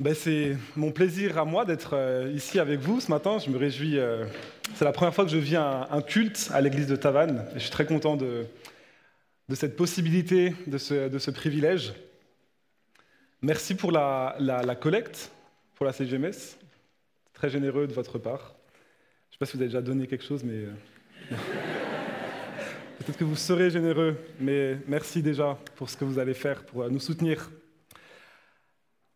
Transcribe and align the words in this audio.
Ben, 0.00 0.14
c'est 0.14 0.56
mon 0.76 0.92
plaisir 0.92 1.36
à 1.36 1.44
moi 1.44 1.66
d'être 1.66 1.90
euh, 1.92 2.32
ici 2.34 2.58
avec 2.58 2.80
vous 2.80 3.00
ce 3.00 3.10
matin. 3.10 3.38
Je 3.38 3.50
me 3.50 3.58
réjouis. 3.58 3.98
euh, 3.98 4.24
c'est 4.74 4.86
la 4.86 4.92
première 4.92 5.14
fois 5.14 5.26
que 5.26 5.30
je 5.30 5.36
vis 5.36 5.56
un, 5.56 6.00
culte 6.00 6.48
à 6.54 6.62
l'église 6.62 6.86
de 6.86 6.96
Tavannes. 6.96 7.46
Je 7.52 7.58
suis 7.58 7.70
très 7.70 7.84
content 7.84 8.16
de, 8.16 8.46
cette 9.52 9.76
possibilité, 9.76 10.54
de 10.66 10.78
ce, 10.78 11.30
privilège. 11.30 11.92
Merci 13.42 13.74
pour 13.74 13.92
la, 13.92 14.38
collecte 14.80 15.32
pour 15.74 15.84
la 15.84 15.92
CGMS. 15.92 16.56
Très 17.34 17.50
généreux 17.50 17.86
de 17.86 17.92
votre 17.92 18.18
part. 18.18 18.54
Je 19.28 19.28
ne 19.28 19.32
sais 19.32 19.38
pas 19.38 19.44
si 19.44 19.58
vous 19.58 19.62
avez 19.62 19.68
déjà 19.68 19.82
donné 19.82 20.06
quelque 20.06 20.24
chose, 20.24 20.44
mais 20.44 20.64
euh, 20.64 20.72
peut-être 23.00 23.18
que 23.18 23.24
vous 23.24 23.36
serez 23.36 23.68
généreux. 23.68 24.16
Mais 24.40 24.78
merci 24.86 25.20
déjà 25.20 25.58
pour 25.76 25.90
ce 25.90 25.98
que 25.98 26.06
vous 26.06 26.18
allez 26.18 26.32
faire 26.32 26.64
pour 26.64 26.88
nous 26.88 27.00
soutenir. 27.00 27.50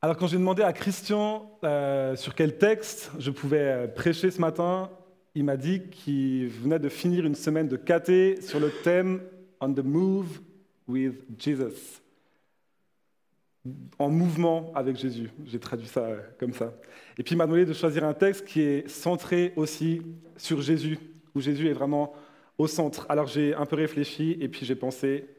Alors 0.05 0.18
quand 0.18 0.27
j'ai 0.27 0.36
demandé 0.36 0.62
à 0.62 0.75
Christian 0.75 1.50
euh, 1.64 2.14
sur 2.14 2.34
quel 2.34 2.58
texte 2.58 3.11
je 3.18 3.31
pouvais 3.31 3.57
euh, 3.58 3.89
prêcher 3.89 4.31
ce 4.31 4.39
matin, 4.39 4.90
il 5.35 5.45
m'a 5.45 5.57
dit 5.57 5.81
qu'il 5.89 6.49
venait 6.49 6.79
de 6.79 6.90
finir 6.90 7.25
une 7.25 7.35
semaine 7.35 7.68
de 7.68 7.76
KT 7.79 8.43
sur 8.43 8.61
le 8.61 8.71
thème 8.82 9.22
On 9.62 9.72
the 9.72 9.82
Move 9.82 10.43
with 10.86 11.14
Jesus. 11.39 12.03
En 13.98 14.11
mouvement 14.11 14.72
avec 14.75 14.98
Jésus. 14.98 15.31
J'ai 15.46 15.59
traduit 15.59 15.86
ça 15.86 16.03
euh, 16.03 16.21
comme 16.39 16.53
ça. 16.53 16.75
Et 17.17 17.23
puis 17.23 17.34
il 17.34 17.39
m'a 17.39 17.46
demandé 17.46 17.64
de 17.64 17.73
choisir 17.73 18.04
un 18.04 18.12
texte 18.12 18.45
qui 18.45 18.61
est 18.61 18.86
centré 18.86 19.54
aussi 19.57 20.03
sur 20.36 20.61
Jésus, 20.61 20.98
où 21.34 21.40
Jésus 21.40 21.71
est 21.71 21.73
vraiment 21.73 22.12
au 22.59 22.67
centre. 22.67 23.07
Alors 23.09 23.26
j'ai 23.26 23.54
un 23.54 23.64
peu 23.64 23.76
réfléchi 23.76 24.36
et 24.39 24.48
puis 24.48 24.67
j'ai 24.67 24.76
pensé 24.76 25.31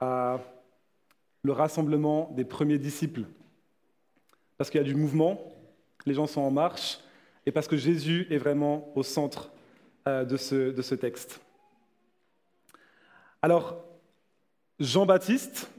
à 0.00 0.40
le 1.44 1.52
rassemblement 1.52 2.32
des 2.34 2.44
premiers 2.44 2.78
disciples 2.78 3.22
parce 4.60 4.68
qu'il 4.68 4.78
y 4.78 4.84
a 4.84 4.86
du 4.86 4.94
mouvement, 4.94 5.40
les 6.04 6.12
gens 6.12 6.26
sont 6.26 6.42
en 6.42 6.50
marche, 6.50 6.98
et 7.46 7.50
parce 7.50 7.66
que 7.66 7.78
Jésus 7.78 8.26
est 8.28 8.36
vraiment 8.36 8.92
au 8.94 9.02
centre 9.02 9.50
euh, 10.06 10.26
de, 10.26 10.36
ce, 10.36 10.70
de 10.70 10.82
ce 10.82 10.94
texte. 10.94 11.40
Alors, 13.40 13.82
Jean-Baptiste, 14.78 15.70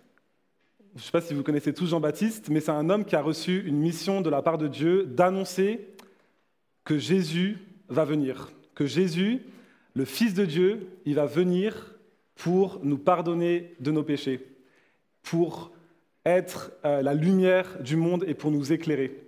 je 0.95 0.99
ne 0.99 1.03
sais 1.03 1.11
pas 1.11 1.21
si 1.21 1.35
vous 1.35 1.43
connaissez 1.43 1.75
tous 1.75 1.91
Jean-Baptiste, 1.91 2.49
mais 2.49 2.59
c'est 2.59 2.71
un 2.71 2.89
homme 2.89 3.05
qui 3.05 3.15
a 3.15 3.21
reçu 3.21 3.63
une 3.67 3.77
mission 3.77 4.19
de 4.19 4.31
la 4.31 4.41
part 4.41 4.57
de 4.57 4.67
Dieu 4.67 5.05
d'annoncer 5.05 5.87
que 6.83 6.97
Jésus 6.97 7.59
va 7.87 8.03
venir, 8.03 8.51
que 8.73 8.87
Jésus, 8.87 9.43
le 9.93 10.05
Fils 10.05 10.33
de 10.33 10.45
Dieu, 10.45 10.87
il 11.05 11.13
va 11.13 11.27
venir 11.27 11.93
pour 12.33 12.79
nous 12.81 12.97
pardonner 12.97 13.75
de 13.79 13.91
nos 13.91 14.01
péchés, 14.01 14.43
pour 15.21 15.71
être 16.25 16.71
euh, 16.85 17.01
la 17.01 17.13
lumière 17.13 17.81
du 17.81 17.95
monde 17.95 18.23
et 18.27 18.33
pour 18.33 18.51
nous 18.51 18.71
éclairer. 18.71 19.23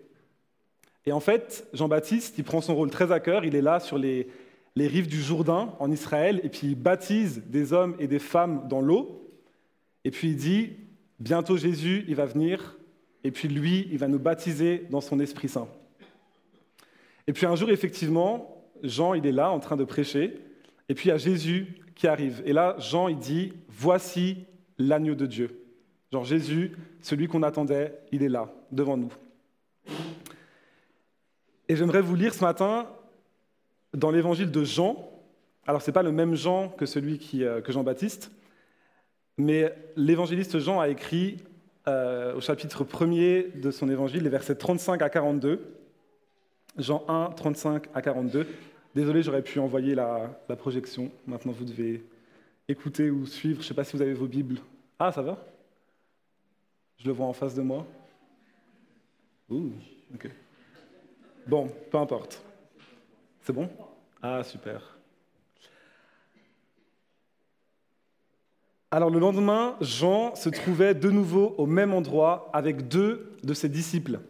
Et 1.06 1.12
en 1.12 1.20
fait, 1.20 1.68
Jean-Baptiste, 1.74 2.38
il 2.38 2.44
prend 2.44 2.62
son 2.62 2.76
rôle 2.76 2.90
très 2.90 3.12
à 3.12 3.20
cœur, 3.20 3.46
il 3.46 3.56
est 3.56 3.62
là 3.62 3.80
sur 3.80 3.98
les, 3.98 4.28
les 4.76 4.88
rives 4.88 5.08
du 5.08 5.22
Jourdain 5.22 5.74
en 5.80 5.92
Israël, 5.92 6.40
et 6.44 6.50
puis 6.50 6.68
il 6.68 6.76
baptise 6.76 7.44
des 7.48 7.74
hommes 7.74 7.96
et 8.00 8.08
des 8.08 8.20
femmes 8.20 8.68
dans 8.70 8.82
l'eau, 8.82 9.30
et 10.06 10.12
puis 10.12 10.30
il 10.30 10.36
dit, 10.36 10.74
bientôt 11.20 11.58
Jésus, 11.58 12.06
il 12.08 12.16
va 12.16 12.26
venir, 12.26 12.78
et 13.24 13.32
puis 13.32 13.48
lui, 13.48 13.88
il 13.92 13.98
va 13.98 14.08
nous 14.08 14.20
baptiser 14.20 14.86
dans 14.90 15.02
son 15.02 15.20
Esprit 15.20 15.50
Saint. 15.50 15.68
Et 17.28 17.34
puis 17.34 17.46
un 17.46 17.56
jour, 17.56 17.70
effectivement, 17.70 18.64
Jean, 18.82 19.14
il 19.14 19.26
est 19.26 19.32
là 19.32 19.52
en 19.52 19.60
train 19.60 19.78
de 19.78 19.86
prêcher, 19.86 20.40
et 20.90 20.94
puis 20.94 21.08
il 21.08 21.10
y 21.10 21.16
a 21.16 21.18
Jésus 21.18 21.82
qui 21.96 22.08
arrive. 22.08 22.42
Et 22.46 22.54
là, 22.54 22.76
Jean, 22.80 23.08
il 23.08 23.18
dit, 23.18 23.54
voici 23.70 24.46
l'agneau 24.78 25.16
de 25.16 25.26
Dieu. 25.26 25.63
Genre 26.14 26.26
Jésus, 26.26 26.74
celui 27.02 27.28
qu'on 27.28 27.42
attendait, 27.42 27.98
il 28.12 28.22
est 28.22 28.30
là, 28.30 28.48
devant 28.72 28.98
nous. 28.98 29.12
Et 31.68 31.76
j'aimerais 31.76 32.02
vous 32.02 32.14
lire 32.14 32.36
ce 32.36 32.44
matin 32.44 32.88
dans 33.96 34.12
l'évangile 34.12 34.52
de 34.52 34.64
Jean. 34.64 35.10
Alors, 35.66 35.82
ce 35.82 35.90
n'est 35.90 35.94
pas 35.94 36.04
le 36.04 36.12
même 36.12 36.36
Jean 36.36 36.70
que 36.70 36.86
celui 36.86 37.20
euh, 37.42 37.62
que 37.62 37.72
Jean-Baptiste, 37.72 38.30
mais 39.40 39.74
l'évangéliste 39.96 40.60
Jean 40.60 40.80
a 40.80 40.88
écrit 40.88 41.44
euh, 41.88 42.36
au 42.36 42.42
chapitre 42.42 42.84
1er 42.84 43.60
de 43.60 43.72
son 43.72 43.90
évangile, 43.90 44.22
les 44.22 44.30
versets 44.30 44.54
35 44.54 45.02
à 45.02 45.10
42. 45.10 45.66
Jean 46.78 47.06
1, 47.08 47.32
35 47.36 47.86
à 47.96 48.04
42. 48.04 48.46
Désolé, 48.94 49.24
j'aurais 49.24 49.42
pu 49.42 49.58
envoyer 49.58 49.96
la, 49.96 50.40
la 50.48 50.56
projection. 50.56 51.10
Maintenant, 51.26 51.54
vous 51.54 51.66
devez 51.66 52.06
écouter 52.68 53.10
ou 53.10 53.26
suivre. 53.26 53.62
Je 53.62 53.66
ne 53.66 53.68
sais 53.70 53.74
pas 53.74 53.84
si 53.84 53.98
vous 53.98 54.04
avez 54.04 54.14
vos 54.14 54.28
Bibles. 54.28 54.60
Ah, 55.00 55.12
ça 55.12 55.24
va? 55.24 55.44
Je 57.04 57.10
le 57.10 57.14
vois 57.14 57.26
en 57.26 57.34
face 57.34 57.54
de 57.54 57.62
moi. 57.62 57.86
Ouh, 59.50 59.74
ok. 60.14 60.30
Bon, 61.46 61.70
peu 61.92 61.98
importe. 61.98 62.42
C'est 63.42 63.52
bon? 63.52 63.70
Ah, 64.22 64.42
super. 64.42 64.98
Alors 68.90 69.10
le 69.10 69.20
lendemain, 69.20 69.76
Jean 69.82 70.34
se 70.36 70.48
trouvait 70.48 70.94
de 70.94 71.10
nouveau 71.10 71.56
au 71.58 71.66
même 71.66 71.94
endroit 71.94 72.50
avec 72.54 72.88
deux 72.88 73.36
de 73.44 73.54
ses 73.54 73.68
disciples. 73.68 74.22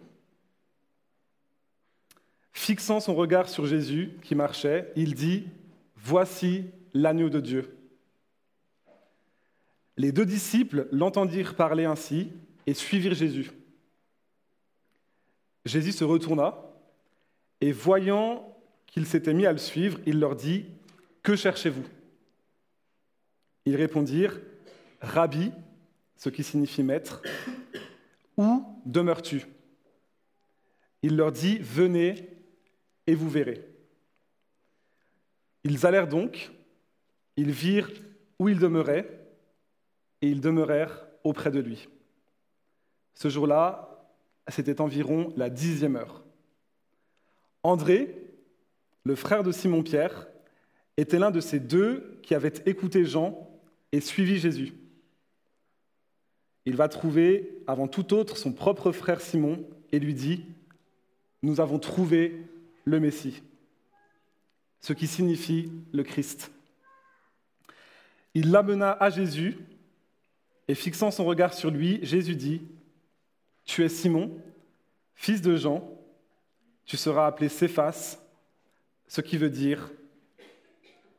Fixant 2.53 2.99
son 2.99 3.13
regard 3.13 3.49
sur 3.49 3.67
Jésus 3.67 4.17
qui 4.23 4.33
marchait, 4.33 4.91
il 4.95 5.13
dit, 5.13 5.45
Voici 5.95 6.65
l'agneau 6.95 7.29
de 7.29 7.39
Dieu. 7.39 7.77
Les 9.95 10.11
deux 10.11 10.25
disciples 10.25 10.87
l'entendirent 10.91 11.55
parler 11.55 11.85
ainsi 11.85 12.31
et 12.65 12.73
suivirent 12.73 13.13
Jésus. 13.13 13.51
Jésus 15.65 15.91
se 15.91 16.03
retourna 16.03 16.55
et 17.61 17.71
voyant 17.71 18.57
qu'ils 18.87 19.05
s'étaient 19.05 19.33
mis 19.33 19.45
à 19.45 19.51
le 19.51 19.57
suivre, 19.57 19.99
il 20.05 20.19
leur 20.19 20.35
dit, 20.35 20.65
Que 21.23 21.35
cherchez-vous? 21.35 21.85
Ils 23.65 23.75
répondirent, 23.75 24.39
Rabbi, 25.01 25.51
ce 26.17 26.29
qui 26.29 26.43
signifie 26.43 26.83
maître, 26.83 27.21
où 28.37 28.65
demeures-tu? 28.85 29.45
Il 31.01 31.15
leur 31.15 31.31
dit, 31.31 31.57
Venez 31.59 32.29
et 33.07 33.15
vous 33.15 33.29
verrez. 33.29 33.65
Ils 35.63 35.85
allèrent 35.85 36.07
donc, 36.07 36.51
ils 37.37 37.51
virent 37.51 37.91
où 38.39 38.49
il 38.49 38.59
demeurait, 38.59 39.23
et 40.21 40.29
ils 40.29 40.41
demeurèrent 40.41 41.05
auprès 41.23 41.51
de 41.51 41.59
lui. 41.59 41.87
Ce 43.15 43.29
jour-là, 43.29 43.93
c'était 44.47 44.81
environ 44.81 45.33
la 45.37 45.49
dixième 45.49 45.95
heure. 45.95 46.23
André, 47.63 48.15
le 49.03 49.15
frère 49.15 49.43
de 49.43 49.51
Simon-Pierre, 49.51 50.27
était 50.97 51.19
l'un 51.19 51.31
de 51.31 51.39
ces 51.39 51.59
deux 51.59 52.19
qui 52.23 52.35
avaient 52.35 52.53
écouté 52.65 53.05
Jean 53.05 53.49
et 53.91 54.01
suivi 54.01 54.37
Jésus. 54.37 54.73
Il 56.65 56.75
va 56.75 56.87
trouver 56.87 57.61
avant 57.67 57.87
tout 57.87 58.13
autre 58.13 58.37
son 58.37 58.53
propre 58.53 58.91
frère 58.91 59.21
Simon 59.21 59.67
et 59.91 59.99
lui 59.99 60.13
dit, 60.13 60.45
Nous 61.41 61.59
avons 61.59 61.79
trouvé 61.79 62.45
le 62.85 62.99
Messie, 62.99 63.43
ce 64.79 64.93
qui 64.93 65.07
signifie 65.07 65.71
le 65.91 66.03
Christ. 66.03 66.51
Il 68.33 68.51
l'amena 68.51 68.91
à 68.91 69.09
Jésus 69.09 69.57
et 70.67 70.75
fixant 70.75 71.11
son 71.11 71.25
regard 71.25 71.53
sur 71.53 71.69
lui, 71.69 71.99
Jésus 72.03 72.35
dit, 72.35 72.61
Tu 73.65 73.83
es 73.83 73.89
Simon, 73.89 74.37
fils 75.15 75.41
de 75.41 75.55
Jean, 75.55 75.89
tu 76.85 76.97
seras 76.97 77.27
appelé 77.27 77.49
Céphas, 77.49 78.19
ce 79.07 79.21
qui 79.21 79.37
veut 79.37 79.49
dire 79.49 79.91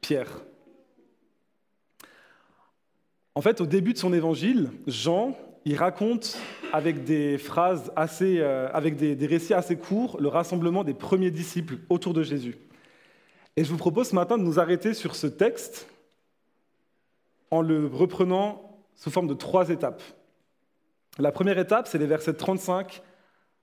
Pierre. 0.00 0.30
En 3.34 3.40
fait, 3.40 3.60
au 3.60 3.66
début 3.66 3.94
de 3.94 3.98
son 3.98 4.12
évangile, 4.12 4.70
Jean, 4.86 5.36
il 5.64 5.76
raconte 5.76 6.38
avec 6.72 7.04
des 7.04 7.38
phrases 7.38 7.90
assez, 7.96 8.38
euh, 8.38 8.68
avec 8.72 8.96
des, 8.96 9.16
des 9.16 9.26
récits 9.26 9.54
assez 9.54 9.76
courts, 9.76 10.20
le 10.20 10.28
rassemblement 10.28 10.84
des 10.84 10.94
premiers 10.94 11.30
disciples 11.30 11.78
autour 11.88 12.12
de 12.12 12.22
Jésus. 12.22 12.56
Et 13.56 13.64
je 13.64 13.70
vous 13.70 13.76
propose 13.76 14.08
ce 14.08 14.14
matin 14.14 14.36
de 14.36 14.42
nous 14.42 14.60
arrêter 14.60 14.94
sur 14.94 15.14
ce 15.16 15.26
texte 15.26 15.88
en 17.50 17.62
le 17.62 17.86
reprenant 17.86 18.80
sous 18.96 19.10
forme 19.10 19.28
de 19.28 19.34
trois 19.34 19.70
étapes. 19.70 20.02
La 21.18 21.30
première 21.30 21.58
étape, 21.58 21.86
c'est 21.86 21.98
les 21.98 22.06
versets 22.06 22.34
35 22.34 23.02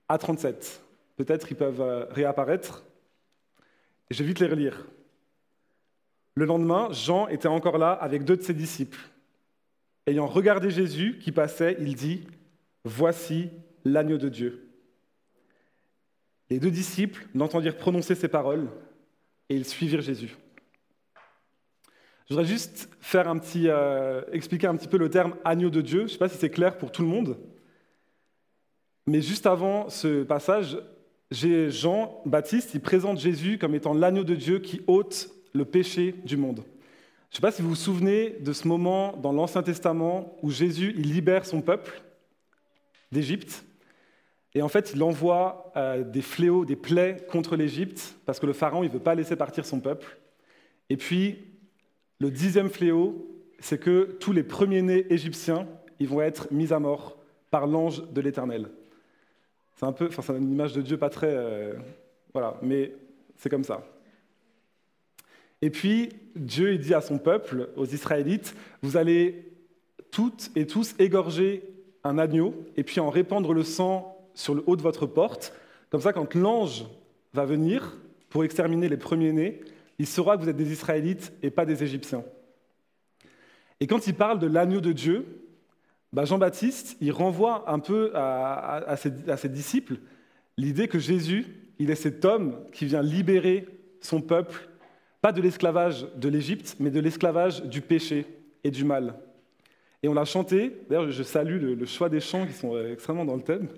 à 0.08 0.18
37. 0.18 0.82
Peut-être 1.16 1.50
ils 1.50 1.56
peuvent 1.56 1.80
euh, 1.80 2.06
réapparaître. 2.10 2.84
Je 4.10 4.18
vais 4.22 4.28
vite 4.28 4.40
les 4.40 4.46
relire. 4.46 4.86
Le 6.34 6.46
lendemain, 6.46 6.88
Jean 6.92 7.28
était 7.28 7.48
encore 7.48 7.76
là 7.76 7.92
avec 7.92 8.24
deux 8.24 8.36
de 8.36 8.42
ses 8.42 8.54
disciples. 8.54 8.98
Ayant 10.06 10.26
regardé 10.26 10.70
Jésus 10.70 11.18
qui 11.18 11.30
passait, 11.30 11.76
il 11.78 11.94
dit, 11.94 12.26
Voici 12.84 13.50
l'agneau 13.84 14.18
de 14.18 14.28
Dieu. 14.28 14.68
Les 16.50 16.58
deux 16.58 16.70
disciples 16.70 17.26
n'entendirent 17.34 17.76
prononcer 17.76 18.14
ces 18.14 18.28
paroles 18.28 18.68
et 19.48 19.54
ils 19.54 19.64
suivirent 19.64 20.02
Jésus. 20.02 20.36
Je 22.28 22.34
voudrais 22.34 22.48
juste 22.48 22.88
faire 23.00 23.28
un 23.28 23.38
petit, 23.38 23.68
euh, 23.68 24.22
expliquer 24.32 24.66
un 24.66 24.76
petit 24.76 24.88
peu 24.88 24.96
le 24.96 25.10
terme 25.10 25.34
agneau 25.44 25.70
de 25.70 25.80
Dieu. 25.80 26.00
Je 26.00 26.04
ne 26.04 26.08
sais 26.08 26.18
pas 26.18 26.28
si 26.28 26.38
c'est 26.38 26.50
clair 26.50 26.78
pour 26.78 26.92
tout 26.92 27.02
le 27.02 27.08
monde. 27.08 27.36
Mais 29.06 29.20
juste 29.20 29.46
avant 29.46 29.88
ce 29.88 30.22
passage, 30.22 30.78
j'ai 31.30 31.70
Jean-Baptiste, 31.70 32.74
il 32.74 32.80
présente 32.80 33.18
Jésus 33.18 33.58
comme 33.58 33.74
étant 33.74 33.94
l'agneau 33.94 34.22
de 34.22 34.34
Dieu 34.34 34.60
qui 34.60 34.82
ôte 34.86 35.30
le 35.52 35.64
péché 35.64 36.14
du 36.24 36.36
monde. 36.36 36.62
Je 37.30 37.36
ne 37.36 37.36
sais 37.36 37.40
pas 37.40 37.50
si 37.50 37.62
vous 37.62 37.70
vous 37.70 37.74
souvenez 37.74 38.36
de 38.40 38.52
ce 38.52 38.68
moment 38.68 39.16
dans 39.16 39.32
l'Ancien 39.32 39.62
Testament 39.62 40.36
où 40.42 40.50
Jésus 40.50 40.94
il 40.96 41.12
libère 41.12 41.46
son 41.46 41.62
peuple 41.62 42.02
d'Égypte. 43.10 43.64
Et 44.54 44.62
en 44.62 44.68
fait, 44.68 44.92
il 44.94 45.02
envoie 45.02 45.72
euh, 45.76 46.04
des 46.04 46.20
fléaux, 46.20 46.64
des 46.64 46.76
plaies 46.76 47.16
contre 47.30 47.56
l'Égypte, 47.56 48.16
parce 48.26 48.38
que 48.38 48.46
le 48.46 48.52
Pharaon 48.52 48.82
ne 48.82 48.88
veut 48.88 48.98
pas 48.98 49.14
laisser 49.14 49.34
partir 49.34 49.64
son 49.64 49.80
peuple. 49.80 50.18
Et 50.90 50.98
puis, 50.98 51.51
le 52.22 52.30
dixième 52.30 52.70
fléau, 52.70 53.28
c'est 53.58 53.78
que 53.78 54.16
tous 54.20 54.30
les 54.30 54.44
premiers-nés 54.44 55.12
égyptiens, 55.12 55.66
ils 55.98 56.06
vont 56.06 56.22
être 56.22 56.52
mis 56.52 56.72
à 56.72 56.78
mort 56.78 57.16
par 57.50 57.66
l'ange 57.66 58.04
de 58.12 58.20
l'Éternel. 58.20 58.68
C'est 59.74 59.86
un 59.86 59.92
peu, 59.92 60.06
enfin, 60.06 60.22
c'est 60.22 60.38
une 60.38 60.52
image 60.52 60.72
de 60.72 60.82
Dieu 60.82 60.96
pas 60.96 61.10
très, 61.10 61.34
euh, 61.34 61.74
voilà, 62.32 62.60
mais 62.62 62.94
c'est 63.36 63.48
comme 63.48 63.64
ça. 63.64 63.84
Et 65.62 65.70
puis 65.70 66.10
Dieu 66.36 66.78
dit 66.78 66.94
à 66.94 67.00
son 67.00 67.18
peuple, 67.18 67.70
aux 67.74 67.86
Israélites, 67.86 68.54
vous 68.82 68.96
allez 68.96 69.52
toutes 70.12 70.52
et 70.54 70.64
tous 70.64 70.94
égorger 71.00 71.64
un 72.04 72.18
agneau 72.18 72.54
et 72.76 72.84
puis 72.84 73.00
en 73.00 73.10
répandre 73.10 73.52
le 73.52 73.64
sang 73.64 74.16
sur 74.34 74.54
le 74.54 74.62
haut 74.68 74.76
de 74.76 74.82
votre 74.82 75.06
porte. 75.06 75.52
Comme 75.90 76.00
ça, 76.00 76.12
quand 76.12 76.36
l'ange 76.36 76.84
va 77.34 77.44
venir 77.46 77.98
pour 78.28 78.44
exterminer 78.44 78.88
les 78.88 78.96
premiers-nés, 78.96 79.60
il 80.02 80.06
saura 80.08 80.36
que 80.36 80.42
vous 80.42 80.48
êtes 80.48 80.56
des 80.56 80.72
Israélites 80.72 81.32
et 81.44 81.52
pas 81.52 81.64
des 81.64 81.84
Égyptiens. 81.84 82.24
Et 83.78 83.86
quand 83.86 84.08
il 84.08 84.14
parle 84.14 84.40
de 84.40 84.48
l'agneau 84.48 84.80
de 84.80 84.90
Dieu, 84.90 85.46
bah, 86.12 86.24
Jean-Baptiste, 86.24 86.96
il 87.00 87.12
renvoie 87.12 87.70
un 87.70 87.78
peu 87.78 88.10
à, 88.16 88.96
ses, 88.96 89.48
disciples 89.48 89.98
l'idée 90.58 90.88
que 90.88 90.98
Jésus, 90.98 91.46
il 91.78 91.88
est 91.88 91.94
cet 91.94 92.24
homme 92.24 92.56
qui 92.72 92.84
vient 92.84 93.00
libérer 93.00 93.68
son 94.00 94.20
peuple, 94.20 94.68
pas 95.20 95.30
de 95.30 95.40
l'esclavage 95.40 96.04
de 96.16 96.28
l'Égypte, 96.28 96.74
mais 96.80 96.90
de 96.90 96.98
l'esclavage 96.98 97.62
du 97.62 97.80
péché 97.80 98.26
et 98.64 98.72
du 98.72 98.82
mal. 98.82 99.14
Et 100.02 100.08
on 100.08 100.14
l'a 100.14 100.24
chanté, 100.24 100.78
d'ailleurs 100.90 101.12
je 101.12 101.22
salue 101.22 101.62
le, 101.62 101.86
choix 101.86 102.08
des 102.08 102.18
chants 102.18 102.44
qui 102.44 102.54
sont 102.54 102.74
euh, 102.74 102.92
extrêmement 102.92 103.24
dans 103.24 103.36
le 103.36 103.42
thème. 103.42 103.68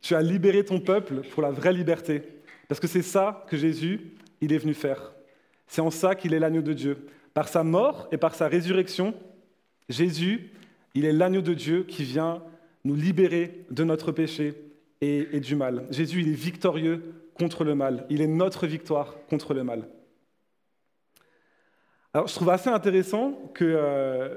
Tu 0.00 0.16
as 0.16 0.22
libéré 0.22 0.64
ton 0.64 0.80
peuple 0.80 1.20
pour 1.30 1.40
la 1.40 1.52
vraie 1.52 1.72
liberté, 1.72 2.22
parce 2.66 2.80
que 2.80 2.88
c'est 2.88 3.02
ça 3.02 3.44
que 3.48 3.56
Jésus, 3.56 4.10
il 4.40 4.52
est 4.52 4.58
venu 4.58 4.74
faire. 4.74 5.12
C'est 5.66 5.80
en 5.80 5.90
ça 5.90 6.14
qu'il 6.14 6.34
est 6.34 6.38
l'agneau 6.38 6.62
de 6.62 6.72
Dieu. 6.72 7.06
Par 7.34 7.48
sa 7.48 7.64
mort 7.64 8.08
et 8.12 8.16
par 8.16 8.34
sa 8.34 8.48
résurrection, 8.48 9.14
Jésus, 9.88 10.50
il 10.94 11.04
est 11.04 11.12
l'agneau 11.12 11.42
de 11.42 11.54
Dieu 11.54 11.84
qui 11.84 12.04
vient 12.04 12.42
nous 12.84 12.94
libérer 12.94 13.64
de 13.70 13.84
notre 13.84 14.12
péché 14.12 14.54
et, 15.00 15.40
du 15.40 15.56
mal. 15.56 15.86
Jésus, 15.90 16.22
il 16.22 16.28
est 16.28 16.36
victorieux 16.36 17.02
contre 17.34 17.64
le 17.64 17.74
mal. 17.74 18.06
Il 18.08 18.22
est 18.22 18.26
notre 18.26 18.66
victoire 18.66 19.14
contre 19.28 19.52
le 19.54 19.64
mal. 19.64 19.88
Alors, 22.14 22.28
je 22.28 22.34
trouve 22.34 22.48
assez 22.48 22.70
intéressant 22.70 23.32
que, 23.52 23.64
euh, 23.64 24.34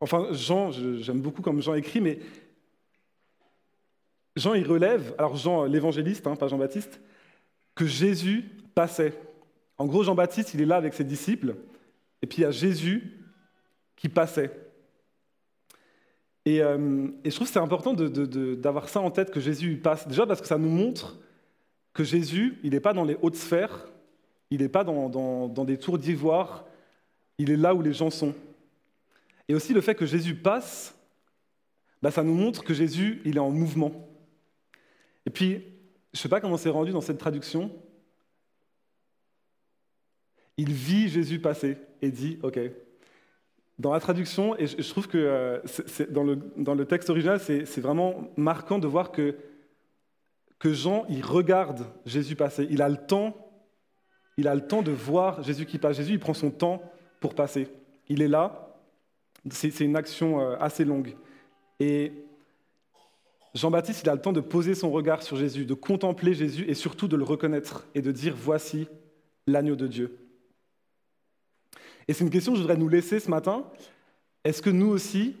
enfin, 0.00 0.28
Jean, 0.32 0.70
j'aime 0.70 1.20
beaucoup 1.20 1.42
comme 1.42 1.60
Jean 1.60 1.74
écrit, 1.74 2.00
mais 2.00 2.20
Jean, 4.36 4.54
il 4.54 4.66
relève, 4.66 5.14
alors 5.18 5.36
Jean, 5.36 5.64
l'évangéliste, 5.64 6.26
hein, 6.26 6.36
pas 6.36 6.48
Jean-Baptiste, 6.48 7.00
que 7.74 7.84
Jésus 7.84 8.48
passait. 8.74 9.12
En 9.78 9.86
gros, 9.86 10.02
Jean-Baptiste, 10.02 10.54
il 10.54 10.60
est 10.60 10.66
là 10.66 10.76
avec 10.76 10.94
ses 10.94 11.04
disciples, 11.04 11.56
et 12.20 12.26
puis 12.26 12.38
il 12.38 12.42
y 12.42 12.44
a 12.44 12.50
Jésus 12.50 13.24
qui 13.96 14.08
passait. 14.08 14.50
Euh, 16.48 17.08
et, 17.24 17.30
je 17.30 17.34
trouve 17.34 17.46
que 17.46 17.52
c'est 17.52 17.60
important 17.60 17.94
d'avoir 17.94 18.88
ça 18.88 19.00
en 19.00 19.10
tête, 19.10 19.30
que 19.30 19.40
Jésus 19.40 19.76
passe. 19.76 20.08
Déjà 20.08 20.26
parce 20.26 20.40
que 20.40 20.46
ça 20.46 20.58
nous 20.58 20.70
montre 20.70 21.18
que 21.92 22.04
Jésus, 22.04 22.58
il 22.62 22.70
n'est 22.70 22.80
pas 22.80 22.92
dans 22.92 23.04
les 23.04 23.16
hautes 23.22 23.36
sphères, 23.36 23.86
il 24.50 24.60
n'est 24.60 24.68
pas 24.68 24.84
dans, 24.84 25.48
des 25.64 25.78
tours 25.78 25.98
d'ivoire, 25.98 26.64
il 27.38 27.50
est 27.50 27.56
là 27.56 27.74
où 27.74 27.82
les 27.82 27.92
gens 27.92 28.10
sont. 28.10 28.34
Et 29.48 29.54
aussi 29.54 29.72
le 29.72 29.80
fait 29.80 29.94
que 29.94 30.06
Jésus 30.06 30.34
passe, 30.34 30.94
bah, 32.00 32.10
ça 32.10 32.22
nous 32.22 32.34
montre 32.34 32.64
que 32.64 32.74
Jésus, 32.74 33.22
il 33.24 33.36
est 33.36 33.40
en 33.40 33.50
mouvement. 33.50 34.08
Et 35.26 35.30
puis, 35.30 35.64
je 36.12 36.18
ne 36.18 36.22
sais 36.22 36.28
pas 36.28 36.40
comment 36.40 36.56
c'est 36.56 36.70
rendu 36.70 36.92
dans 36.92 37.00
cette 37.00 37.18
traduction. 37.18 37.70
Il 40.62 40.72
vit 40.72 41.08
Jésus 41.08 41.40
passer 41.40 41.76
et 42.02 42.12
dit, 42.12 42.38
OK, 42.44 42.56
dans 43.80 43.92
la 43.92 43.98
traduction, 43.98 44.56
et 44.56 44.68
je 44.68 44.88
trouve 44.88 45.08
que 45.08 45.18
euh, 45.18 45.58
dans, 46.10 46.22
le, 46.74 46.84
texte 46.84 47.10
original, 47.10 47.40
c'est 47.40 47.80
vraiment 47.80 48.30
marquant 48.36 48.78
de 48.78 48.86
voir 48.86 49.10
que, 49.10 49.34
que 50.60 50.72
Jean, 50.72 51.04
il 51.08 51.24
regarde 51.24 51.84
Jésus 52.06 52.36
passer. 52.36 52.68
Il 52.70 52.80
a 52.80 52.88
le 52.88 52.96
temps, 52.96 53.34
il 54.36 54.46
a 54.46 54.54
le 54.54 54.60
temps 54.60 54.82
de 54.82 54.92
voir 54.92 55.42
Jésus 55.42 55.66
qui 55.66 55.78
passe. 55.78 55.96
Jésus, 55.96 56.12
il 56.12 56.20
prend 56.20 56.32
son 56.32 56.52
temps 56.52 56.80
pour 57.18 57.34
passer. 57.34 57.66
Il 58.08 58.22
est 58.22 58.28
là. 58.28 58.78
C'est 59.50 59.80
une 59.80 59.96
action 59.96 60.40
euh, 60.40 60.56
assez 60.60 60.84
longue. 60.84 61.16
Et 61.80 62.12
Jean-Baptiste, 63.52 64.02
il 64.04 64.08
a 64.10 64.14
le 64.14 64.20
temps 64.20 64.32
de 64.32 64.40
poser 64.40 64.76
son 64.76 64.92
regard 64.92 65.24
sur 65.24 65.36
Jésus, 65.36 65.64
de 65.66 65.74
contempler 65.74 66.34
Jésus 66.34 66.66
et 66.68 66.74
surtout 66.74 67.08
de 67.08 67.16
le 67.16 67.24
reconnaître 67.24 67.84
et 67.96 68.00
de 68.00 68.12
dire, 68.12 68.36
voici 68.38 68.86
l'agneau 69.48 69.74
de 69.74 69.88
Dieu. 69.88 70.21
Et 72.08 72.12
c'est 72.12 72.24
une 72.24 72.30
question 72.30 72.52
que 72.52 72.58
je 72.58 72.62
voudrais 72.62 72.76
nous 72.76 72.88
laisser 72.88 73.20
ce 73.20 73.30
matin. 73.30 73.64
Est-ce 74.44 74.62
que 74.62 74.70
nous 74.70 74.88
aussi, 74.88 75.36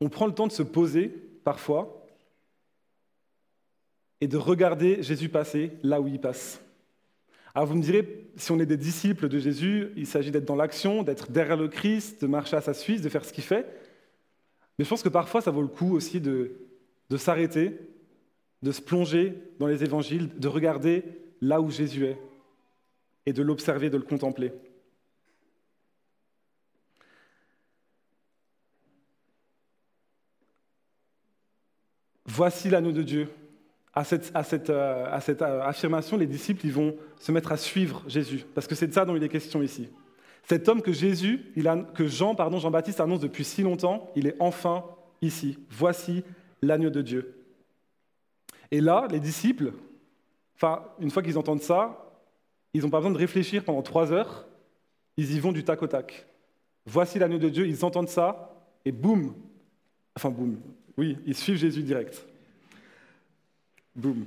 on 0.00 0.08
prend 0.08 0.26
le 0.26 0.34
temps 0.34 0.46
de 0.46 0.52
se 0.52 0.62
poser 0.62 1.08
parfois 1.44 2.06
et 4.20 4.28
de 4.28 4.36
regarder 4.36 5.02
Jésus 5.02 5.28
passer 5.28 5.72
là 5.82 6.00
où 6.00 6.06
il 6.06 6.20
passe? 6.20 6.60
Alors 7.54 7.66
vous 7.66 7.74
me 7.74 7.82
direz, 7.82 8.30
si 8.36 8.52
on 8.52 8.60
est 8.60 8.66
des 8.66 8.76
disciples 8.76 9.28
de 9.28 9.38
Jésus, 9.38 9.88
il 9.96 10.06
s'agit 10.06 10.30
d'être 10.30 10.44
dans 10.44 10.54
l'action, 10.54 11.02
d'être 11.02 11.32
derrière 11.32 11.56
le 11.56 11.68
Christ, 11.68 12.22
de 12.22 12.26
marcher 12.26 12.56
à 12.56 12.60
sa 12.60 12.74
suite, 12.74 13.02
de 13.02 13.08
faire 13.08 13.24
ce 13.24 13.32
qu'il 13.32 13.44
fait. 13.44 13.66
Mais 14.78 14.84
je 14.84 14.88
pense 14.88 15.02
que 15.02 15.08
parfois, 15.08 15.40
ça 15.40 15.50
vaut 15.50 15.62
le 15.62 15.68
coup 15.68 15.94
aussi 15.94 16.20
de, 16.20 16.52
de 17.10 17.16
s'arrêter, 17.16 17.80
de 18.62 18.70
se 18.70 18.80
plonger 18.80 19.34
dans 19.58 19.66
les 19.66 19.82
évangiles, 19.82 20.28
de 20.38 20.46
regarder 20.48 21.02
là 21.40 21.60
où 21.60 21.70
Jésus 21.70 22.06
est 22.06 22.18
et 23.26 23.32
de 23.32 23.42
l'observer, 23.42 23.90
de 23.90 23.96
le 23.96 24.04
contempler. 24.04 24.52
Voici 32.38 32.70
l'anneau 32.70 32.92
de 32.92 33.02
Dieu. 33.02 33.28
À 33.92 34.04
cette, 34.04 34.30
euh, 34.70 35.18
euh, 35.40 35.62
affirmation, 35.64 36.16
les 36.16 36.28
disciples 36.28 36.68
vont 36.68 36.94
se 37.18 37.32
mettre 37.32 37.50
à 37.50 37.56
suivre 37.56 38.04
Jésus, 38.06 38.44
parce 38.54 38.68
que 38.68 38.76
c'est 38.76 38.86
de 38.86 38.92
ça 38.92 39.04
dont 39.04 39.16
il 39.16 39.24
est 39.24 39.28
question 39.28 39.60
ici. 39.60 39.88
Cet 40.44 40.68
homme 40.68 40.80
que 40.80 40.92
Jésus, 40.92 41.52
que 41.96 42.06
Jean, 42.06 42.36
pardon, 42.36 42.60
Jean-Baptiste 42.60 43.00
annonce 43.00 43.18
depuis 43.18 43.42
si 43.42 43.62
longtemps, 43.62 44.12
il 44.14 44.28
est 44.28 44.36
enfin 44.38 44.84
ici. 45.20 45.58
Voici 45.68 46.22
l'agneau 46.62 46.90
de 46.90 47.02
Dieu. 47.02 47.42
Et 48.70 48.80
là, 48.80 49.08
les 49.10 49.18
disciples, 49.18 49.72
une 51.00 51.10
fois 51.10 51.24
qu'ils 51.24 51.38
entendent 51.38 51.62
ça, 51.62 52.22
ils 52.72 52.82
n'ont 52.82 52.90
pas 52.90 52.98
besoin 52.98 53.10
de 53.14 53.18
réfléchir 53.18 53.64
pendant 53.64 53.82
trois 53.82 54.12
heures, 54.12 54.46
ils 55.16 55.34
y 55.34 55.40
vont 55.40 55.50
du 55.50 55.64
tac 55.64 55.82
au 55.82 55.88
tac. 55.88 56.28
Voici 56.86 57.18
l'agneau 57.18 57.38
de 57.38 57.48
Dieu, 57.48 57.66
ils 57.66 57.84
entendent 57.84 58.08
ça, 58.08 58.54
et 58.84 58.92
boum, 58.92 59.34
enfin 60.14 60.30
boum, 60.30 60.60
oui, 60.98 61.16
ils 61.24 61.36
suivent 61.36 61.56
Jésus 61.56 61.82
direct. 61.82 62.26
Boum. 63.94 64.26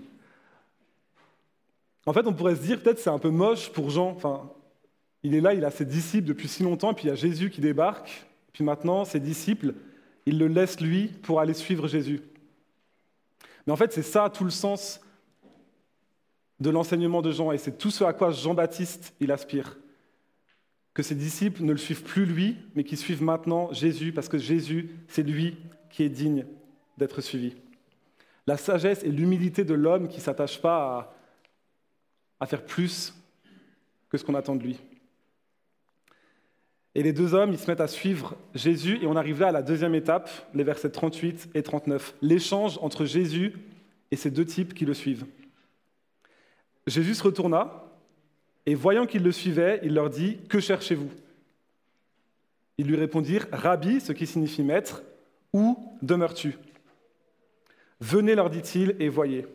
En 2.05 2.13
fait, 2.13 2.25
on 2.25 2.33
pourrait 2.33 2.55
se 2.55 2.61
dire, 2.61 2.81
peut-être 2.81 2.97
c'est 2.97 3.09
un 3.09 3.19
peu 3.19 3.29
moche 3.29 3.69
pour 3.73 3.89
Jean. 3.89 4.11
Enfin, 4.11 4.49
il 5.21 5.35
est 5.35 5.41
là, 5.41 5.53
il 5.53 5.65
a 5.65 5.69
ses 5.69 5.83
disciples 5.83 6.27
depuis 6.27 6.47
si 6.47 6.63
longtemps, 6.63 6.93
puis 6.93 7.05
il 7.05 7.07
y 7.09 7.11
a 7.11 7.15
Jésus 7.15 7.49
qui 7.49 7.59
débarque. 7.59 8.25
Puis 8.53 8.63
maintenant, 8.63 9.03
ses 9.03 9.19
disciples, 9.19 9.73
ils 10.25 10.39
le 10.39 10.47
laissent 10.47 10.79
lui 10.79 11.09
pour 11.09 11.41
aller 11.41 11.53
suivre 11.53 11.89
Jésus. 11.89 12.21
Mais 13.67 13.73
en 13.73 13.75
fait, 13.77 13.91
c'est 13.91 14.01
ça 14.01 14.29
tout 14.29 14.45
le 14.45 14.49
sens 14.49 15.01
de 16.61 16.69
l'enseignement 16.69 17.21
de 17.21 17.33
Jean, 17.33 17.51
et 17.51 17.57
c'est 17.57 17.77
tout 17.77 17.91
ce 17.91 18.05
à 18.05 18.13
quoi 18.13 18.31
Jean-Baptiste 18.31 19.13
il 19.19 19.29
aspire. 19.29 19.77
Que 20.93 21.03
ses 21.03 21.15
disciples 21.15 21.63
ne 21.63 21.73
le 21.73 21.77
suivent 21.77 22.03
plus 22.03 22.25
lui, 22.25 22.55
mais 22.75 22.85
qu'ils 22.85 22.97
suivent 22.97 23.23
maintenant 23.23 23.73
Jésus, 23.73 24.13
parce 24.13 24.29
que 24.29 24.37
Jésus, 24.37 24.89
c'est 25.09 25.23
lui 25.23 25.57
qui 25.89 26.03
est 26.03 26.09
digne 26.09 26.45
d'être 27.01 27.19
suivi. 27.19 27.55
La 28.47 28.57
sagesse 28.57 29.03
et 29.03 29.09
l'humilité 29.09 29.63
de 29.65 29.73
l'homme 29.73 30.07
qui 30.07 30.17
ne 30.17 30.21
s'attache 30.21 30.61
pas 30.61 31.13
à, 32.39 32.45
faire 32.45 32.63
plus 32.63 33.13
que 34.09 34.17
ce 34.17 34.23
qu'on 34.23 34.35
attend 34.35 34.55
de 34.55 34.63
lui. 34.63 34.79
Et 36.95 37.03
les 37.03 37.13
deux 37.13 37.33
hommes, 37.33 37.53
ils 37.53 37.59
se 37.59 37.69
mettent 37.69 37.81
à 37.81 37.87
suivre 37.87 38.35
Jésus 38.53 38.99
et 39.01 39.07
on 39.07 39.15
arrive 39.15 39.39
là 39.39 39.49
à 39.49 39.51
la 39.51 39.61
deuxième 39.61 39.95
étape, 39.95 40.29
les 40.53 40.63
versets 40.63 40.89
38 40.89 41.49
et 41.53 41.63
39, 41.63 42.15
l'échange 42.21 42.77
entre 42.81 43.05
Jésus 43.05 43.53
et 44.11 44.15
ces 44.15 44.31
deux 44.31 44.45
types 44.45 44.73
qui 44.73 44.85
le 44.85 44.93
suivent. 44.93 45.25
Jésus 46.87 47.15
se 47.15 47.23
retourna 47.23 47.85
et 48.65 48.75
voyant 48.75 49.05
qu'ils 49.05 49.23
le 49.23 49.31
suivaient, 49.31 49.79
il 49.83 49.93
leur 49.93 50.09
dit, 50.09 50.37
Que 50.49 50.59
cherchez-vous? 50.59 51.11
Ils 52.77 52.87
lui 52.87 52.95
répondirent, 52.95 53.47
Rabbi, 53.51 54.01
ce 54.01 54.11
qui 54.11 54.27
signifie 54.27 54.63
maître, 54.63 55.03
où 55.53 55.77
demeures-tu? 56.01 56.57
Venez, 58.01 58.35
leur 58.35 58.49
dit-il, 58.49 58.95
et 58.99 59.09
voyez. 59.09 59.45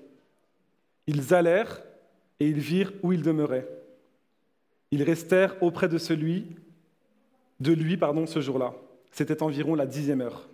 Ils 1.06 1.34
allèrent 1.34 1.82
et 2.40 2.48
ils 2.48 2.58
virent 2.58 2.92
où 3.02 3.12
il 3.12 3.22
demeurait. 3.22 3.68
Ils 4.92 5.02
restèrent 5.02 5.60
auprès 5.62 5.88
de 5.88 5.98
celui, 5.98 6.46
de 7.60 7.72
lui, 7.72 7.96
pardon, 7.96 8.26
ce 8.26 8.40
jour-là. 8.40 8.74
C'était 9.10 9.42
environ 9.42 9.74
la 9.74 9.86
dixième 9.86 10.20
heure. 10.20 10.48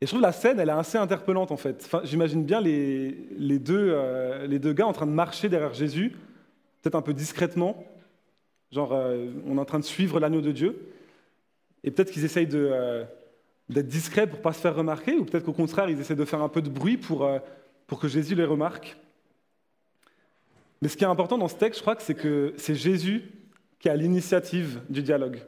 Et 0.00 0.06
je 0.06 0.10
trouve 0.10 0.22
la 0.22 0.32
scène, 0.32 0.58
elle 0.58 0.68
est 0.68 0.72
assez 0.72 0.98
interpellante 0.98 1.52
en 1.52 1.56
fait. 1.56 1.88
J'imagine 2.02 2.44
bien 2.44 2.60
les, 2.60 3.58
deux, 3.58 3.90
euh, 3.92 4.46
les 4.46 4.58
deux 4.58 4.72
gars 4.72 4.86
en 4.86 4.92
train 4.92 5.06
de 5.06 5.12
marcher 5.12 5.48
derrière 5.48 5.72
Jésus, 5.72 6.10
peut-être 6.82 6.96
un 6.96 7.02
peu 7.02 7.14
discrètement, 7.14 7.86
genre 8.70 8.92
euh, 8.92 9.30
on 9.46 9.56
est 9.56 9.60
en 9.60 9.64
train 9.64 9.78
de 9.78 9.84
suivre 9.84 10.18
l'agneau 10.20 10.40
de 10.40 10.52
Dieu, 10.52 10.92
et 11.84 11.90
peut-être 11.90 12.10
qu'ils 12.10 12.24
essayent 12.24 12.48
euh, 12.52 13.04
d'être 13.68 13.88
discrets 13.88 14.26
pour 14.26 14.38
ne 14.38 14.42
pas 14.42 14.52
se 14.52 14.60
faire 14.60 14.74
remarquer, 14.74 15.14
ou 15.14 15.24
peut-être 15.24 15.44
qu'au 15.44 15.52
contraire, 15.52 15.88
ils 15.88 16.00
essaient 16.00 16.14
de 16.14 16.24
faire 16.24 16.42
un 16.42 16.48
peu 16.48 16.62
de 16.62 16.68
bruit 16.68 16.96
pour, 16.96 17.28
pour 17.86 17.98
que 17.98 18.08
Jésus 18.08 18.34
les 18.34 18.44
remarque. 18.44 18.96
Mais 20.82 20.88
ce 20.88 20.96
qui 20.96 21.04
est 21.04 21.08
important 21.08 21.38
dans 21.38 21.48
ce 21.48 21.54
texte, 21.54 21.78
je 21.78 21.82
crois 21.82 21.96
que 21.96 22.02
c'est 22.02 22.14
que 22.14 22.52
c'est 22.58 22.74
Jésus 22.74 23.22
qui 23.78 23.88
a 23.88 23.96
l'initiative 23.96 24.82
du 24.88 25.02
dialogue. 25.02 25.40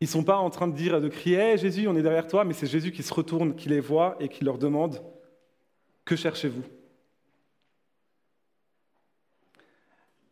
Ils 0.00 0.04
ne 0.04 0.10
sont 0.10 0.24
pas 0.24 0.36
en 0.36 0.48
train 0.48 0.66
de 0.66 0.74
dire, 0.74 1.00
de 1.00 1.08
crier 1.08 1.58
Jésus, 1.58 1.86
on 1.86 1.94
est 1.94 2.02
derrière 2.02 2.26
toi, 2.26 2.44
mais 2.44 2.54
c'est 2.54 2.66
Jésus 2.66 2.90
qui 2.90 3.02
se 3.02 3.12
retourne, 3.12 3.54
qui 3.54 3.68
les 3.68 3.80
voit 3.80 4.16
et 4.18 4.28
qui 4.28 4.44
leur 4.44 4.58
demande 4.58 5.02
Que 6.04 6.16
cherchez-vous? 6.16 6.62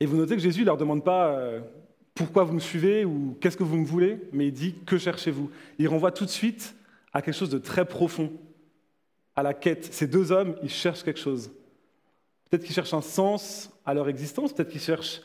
Et 0.00 0.06
vous 0.06 0.16
notez 0.16 0.36
que 0.36 0.42
Jésus 0.42 0.60
ne 0.60 0.66
leur 0.66 0.76
demande 0.76 1.04
pas 1.04 1.32
euh, 1.32 1.60
Pourquoi 2.18 2.42
vous 2.42 2.54
me 2.54 2.58
suivez 2.58 3.04
ou 3.04 3.36
Qu'est-ce 3.40 3.56
que 3.56 3.62
vous 3.62 3.76
me 3.76 3.86
voulez 3.86 4.18
mais 4.32 4.48
il 4.48 4.52
dit 4.52 4.74
Que 4.84 4.98
cherchez-vous? 4.98 5.52
Il 5.78 5.86
renvoie 5.86 6.10
tout 6.10 6.24
de 6.24 6.30
suite 6.30 6.74
à 7.12 7.22
quelque 7.22 7.36
chose 7.36 7.48
de 7.48 7.58
très 7.58 7.84
profond, 7.84 8.32
à 9.36 9.44
la 9.44 9.54
quête. 9.54 9.84
Ces 9.94 10.08
deux 10.08 10.32
hommes, 10.32 10.56
ils 10.64 10.68
cherchent 10.68 11.04
quelque 11.04 11.20
chose. 11.20 11.52
Peut-être 12.50 12.64
qu'ils 12.64 12.74
cherchent 12.74 12.92
un 12.92 13.02
sens 13.02 13.70
à 13.86 13.94
leur 13.94 14.08
existence, 14.08 14.52
peut-être 14.52 14.70
qu'ils 14.70 14.80
cherchent 14.80 15.22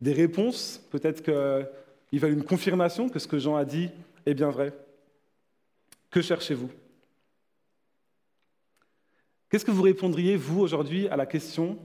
des 0.00 0.14
réponses, 0.14 0.82
peut-être 0.90 1.22
qu'ils 1.22 2.18
veulent 2.18 2.32
une 2.32 2.44
confirmation 2.44 3.10
que 3.10 3.18
ce 3.18 3.28
que 3.28 3.38
Jean 3.38 3.56
a 3.56 3.66
dit 3.66 3.90
est 4.24 4.32
bien 4.32 4.48
vrai. 4.48 4.72
Que 6.10 6.22
cherchez-vous? 6.22 6.70
Qu'est-ce 9.50 9.66
que 9.66 9.70
vous 9.70 9.82
répondriez, 9.82 10.36
vous, 10.36 10.60
aujourd'hui, 10.60 11.08
à 11.08 11.16
la 11.16 11.26
question 11.26 11.78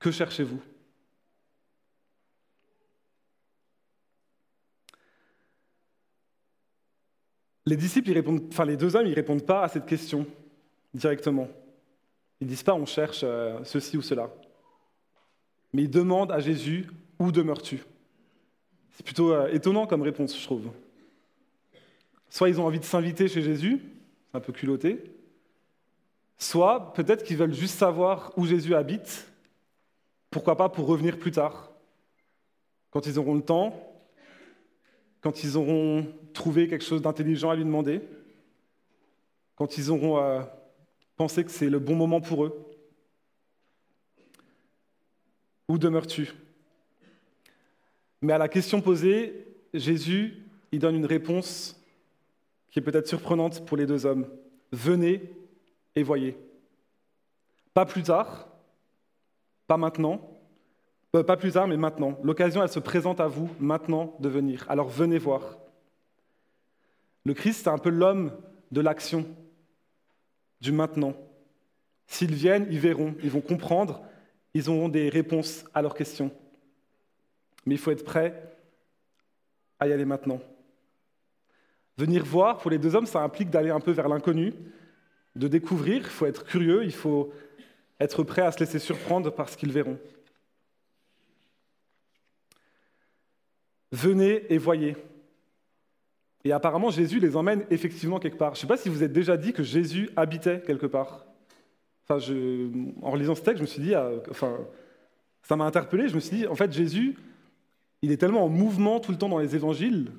Que 0.00 0.10
cherchez-vous? 0.10 0.60
Les 7.68 7.76
disciples, 7.76 8.12
répondent, 8.12 8.44
enfin 8.50 8.64
les 8.64 8.78
deux 8.78 8.96
hommes, 8.96 9.06
ils 9.06 9.12
répondent 9.12 9.44
pas 9.44 9.62
à 9.62 9.68
cette 9.68 9.84
question 9.84 10.26
directement. 10.94 11.48
Ils 12.40 12.46
disent 12.46 12.62
pas 12.62 12.72
on 12.72 12.86
cherche 12.86 13.20
euh, 13.24 13.58
ceci 13.62 13.98
ou 13.98 14.00
cela. 14.00 14.30
Mais 15.74 15.82
ils 15.82 15.90
demandent 15.90 16.32
à 16.32 16.40
Jésus 16.40 16.86
où 17.18 17.30
demeures-tu? 17.30 17.84
C'est 18.92 19.04
plutôt 19.04 19.32
euh, 19.34 19.52
étonnant 19.52 19.86
comme 19.86 20.00
réponse, 20.00 20.34
je 20.34 20.42
trouve. 20.42 20.70
Soit 22.30 22.48
ils 22.48 22.58
ont 22.58 22.64
envie 22.64 22.78
de 22.78 22.84
s'inviter 22.84 23.28
chez 23.28 23.42
Jésus, 23.42 23.82
un 24.32 24.40
peu 24.40 24.54
culotté. 24.54 25.04
Soit 26.38 26.94
peut-être 26.94 27.22
qu'ils 27.22 27.36
veulent 27.36 27.52
juste 27.52 27.78
savoir 27.78 28.32
où 28.38 28.46
Jésus 28.46 28.74
habite, 28.74 29.30
pourquoi 30.30 30.56
pas 30.56 30.70
pour 30.70 30.86
revenir 30.86 31.18
plus 31.18 31.32
tard, 31.32 31.70
quand 32.90 33.04
ils 33.06 33.18
auront 33.18 33.34
le 33.34 33.42
temps, 33.42 33.87
quand 35.20 35.42
ils 35.44 35.56
auront 35.56 36.06
trouvé 36.32 36.68
quelque 36.68 36.84
chose 36.84 37.02
d'intelligent 37.02 37.50
à 37.50 37.56
lui 37.56 37.64
demander, 37.64 38.00
quand 39.56 39.76
ils 39.76 39.90
auront 39.90 40.18
euh, 40.18 40.42
penser 41.16 41.44
que 41.44 41.50
c'est 41.50 41.68
le 41.68 41.78
bon 41.78 41.96
moment 41.96 42.20
pour 42.20 42.44
eux 42.44 42.68
Où 45.68 45.76
demeures-tu? 45.76 46.32
Mais 48.22 48.32
à 48.32 48.38
la 48.38 48.48
question 48.48 48.80
posée, 48.80 49.46
Jésus, 49.74 50.42
il 50.72 50.78
donne 50.78 50.96
une 50.96 51.06
réponse 51.06 51.80
qui 52.70 52.78
est 52.78 52.82
peut-être 52.82 53.06
surprenante 53.06 53.64
pour 53.66 53.76
les 53.76 53.86
deux 53.86 54.06
hommes. 54.06 54.28
Venez 54.72 55.22
et 55.94 56.02
voyez. 56.02 56.36
Pas 57.74 57.84
plus 57.84 58.02
tard, 58.02 58.48
pas 59.66 59.76
maintenant, 59.76 60.37
pas 61.24 61.36
plus 61.36 61.52
tard, 61.52 61.68
mais 61.68 61.76
maintenant. 61.76 62.18
L'occasion, 62.22 62.62
elle 62.62 62.68
se 62.68 62.78
présente 62.78 63.20
à 63.20 63.28
vous 63.28 63.48
maintenant 63.58 64.16
de 64.20 64.28
venir. 64.28 64.66
Alors 64.68 64.88
venez 64.88 65.18
voir. 65.18 65.58
Le 67.24 67.34
Christ, 67.34 67.62
c'est 67.64 67.70
un 67.70 67.78
peu 67.78 67.90
l'homme 67.90 68.32
de 68.70 68.80
l'action 68.80 69.26
du 70.60 70.72
maintenant. 70.72 71.14
S'ils 72.06 72.34
viennent, 72.34 72.66
ils 72.70 72.80
verront, 72.80 73.14
ils 73.22 73.30
vont 73.30 73.40
comprendre, 73.40 74.02
ils 74.54 74.70
auront 74.70 74.88
des 74.88 75.08
réponses 75.08 75.64
à 75.74 75.82
leurs 75.82 75.94
questions. 75.94 76.30
Mais 77.66 77.74
il 77.74 77.78
faut 77.78 77.90
être 77.90 78.04
prêt 78.04 78.56
à 79.78 79.86
y 79.86 79.92
aller 79.92 80.06
maintenant. 80.06 80.40
Venir 81.98 82.24
voir, 82.24 82.58
pour 82.58 82.70
les 82.70 82.78
deux 82.78 82.94
hommes, 82.94 83.06
ça 83.06 83.22
implique 83.22 83.50
d'aller 83.50 83.70
un 83.70 83.80
peu 83.80 83.90
vers 83.90 84.08
l'inconnu, 84.08 84.54
de 85.36 85.48
découvrir, 85.48 85.98
il 85.98 86.04
faut 86.04 86.26
être 86.26 86.44
curieux, 86.44 86.84
il 86.84 86.92
faut 86.92 87.32
être 88.00 88.22
prêt 88.22 88.42
à 88.42 88.52
se 88.52 88.60
laisser 88.60 88.78
surprendre 88.78 89.30
par 89.30 89.48
ce 89.48 89.56
qu'ils 89.56 89.72
verront. 89.72 89.98
Venez 93.92 94.44
et 94.52 94.58
voyez. 94.58 94.96
Et 96.44 96.52
apparemment, 96.52 96.90
Jésus 96.90 97.18
les 97.18 97.36
emmène 97.36 97.64
effectivement 97.70 98.18
quelque 98.18 98.36
part. 98.36 98.54
Je 98.54 98.58
ne 98.58 98.60
sais 98.62 98.66
pas 98.66 98.76
si 98.76 98.88
vous 98.88 99.02
êtes 99.02 99.12
déjà 99.12 99.36
dit 99.36 99.52
que 99.52 99.62
Jésus 99.62 100.10
habitait 100.16 100.60
quelque 100.60 100.86
part. 100.86 101.24
Je, 102.10 102.68
en 103.02 103.10
relisant 103.10 103.34
ce 103.34 103.42
texte, 103.42 103.58
je 103.58 103.62
me 103.62 103.66
suis 103.66 103.82
dit, 103.82 103.94
ah, 103.94 104.10
enfin, 104.30 104.56
ça 105.42 105.56
m'a 105.56 105.64
interpellé. 105.64 106.08
Je 106.08 106.14
me 106.14 106.20
suis 106.20 106.38
dit, 106.38 106.46
en 106.46 106.54
fait, 106.54 106.72
Jésus, 106.72 107.16
il 108.02 108.12
est 108.12 108.16
tellement 108.16 108.44
en 108.44 108.48
mouvement 108.48 109.00
tout 109.00 109.12
le 109.12 109.18
temps 109.18 109.28
dans 109.28 109.38
les 109.38 109.54
évangiles 109.56 110.12